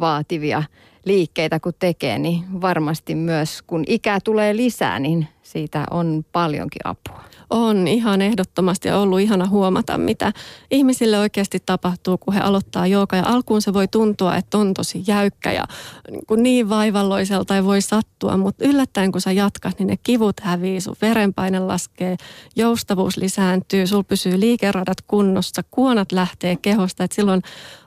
vaativia 0.00 0.62
liikkeitä 1.04 1.60
kun 1.60 1.72
tekee, 1.78 2.18
niin 2.18 2.60
varmasti 2.60 3.14
myös 3.14 3.62
kun 3.62 3.84
ikää 3.86 4.18
tulee 4.24 4.56
lisää, 4.56 4.98
niin 4.98 5.28
siitä 5.42 5.84
on 5.90 6.24
paljonkin 6.32 6.80
apua. 6.84 7.24
On 7.50 7.88
ihan 7.88 8.22
ehdottomasti 8.22 8.90
ollut 8.90 9.20
ihana 9.20 9.46
huomata, 9.46 9.98
mitä 9.98 10.32
ihmisille 10.70 11.18
oikeasti 11.18 11.62
tapahtuu, 11.66 12.18
kun 12.18 12.34
he 12.34 12.40
aloittaa 12.40 12.86
jooga. 12.86 13.16
Ja 13.16 13.26
alkuun 13.26 13.62
se 13.62 13.72
voi 13.72 13.88
tuntua, 13.88 14.36
että 14.36 14.58
on 14.58 14.74
tosi 14.74 15.04
jäykkä 15.06 15.52
ja 15.52 15.64
niin, 16.10 16.26
kuin 16.26 16.42
niin 16.42 16.68
vaivalloiselta 16.68 17.56
ei 17.56 17.64
voi 17.64 17.82
sattua, 17.82 18.36
mutta 18.36 18.64
yllättäen 18.64 19.12
kun 19.12 19.20
sä 19.20 19.32
jatkat, 19.32 19.78
niin 19.78 19.86
ne 19.86 19.96
kivut 19.96 20.40
hävii, 20.40 20.80
sun 20.80 20.96
verenpaine 21.02 21.60
laskee, 21.60 22.16
joustavuus 22.56 23.16
lisääntyy, 23.16 23.86
sul 23.86 24.02
pysyy 24.02 24.40
liikeradat 24.40 25.00
kunnossa, 25.06 25.62
kuonat 25.70 26.12
lähtee 26.12 26.56
kehosta, 26.56 27.04
että 27.04 27.14
silloin 27.14 27.42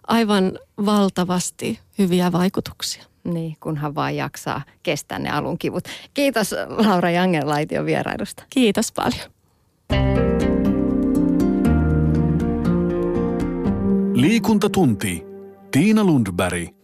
aivan 0.08 0.60
valtavasti 0.86 1.80
hyviä 1.98 2.32
vaikutuksia. 2.32 3.04
Niin, 3.24 3.58
kunhan 3.60 3.96
vaan 3.96 4.16
jaksaa 4.16 4.62
kestää 4.84 5.20
ne 5.20 5.30
alun 5.30 5.58
kivut. 5.58 5.84
Kiitos 6.14 6.56
Laura 6.68 7.12
Jangenlaition 7.12 7.86
vierailusta. 7.86 8.44
Kiitos 8.50 8.92
paljon. 8.92 9.37
Liikuntatunti. 14.14 15.24
Tiina 15.72 16.04
Lundberg. 16.04 16.74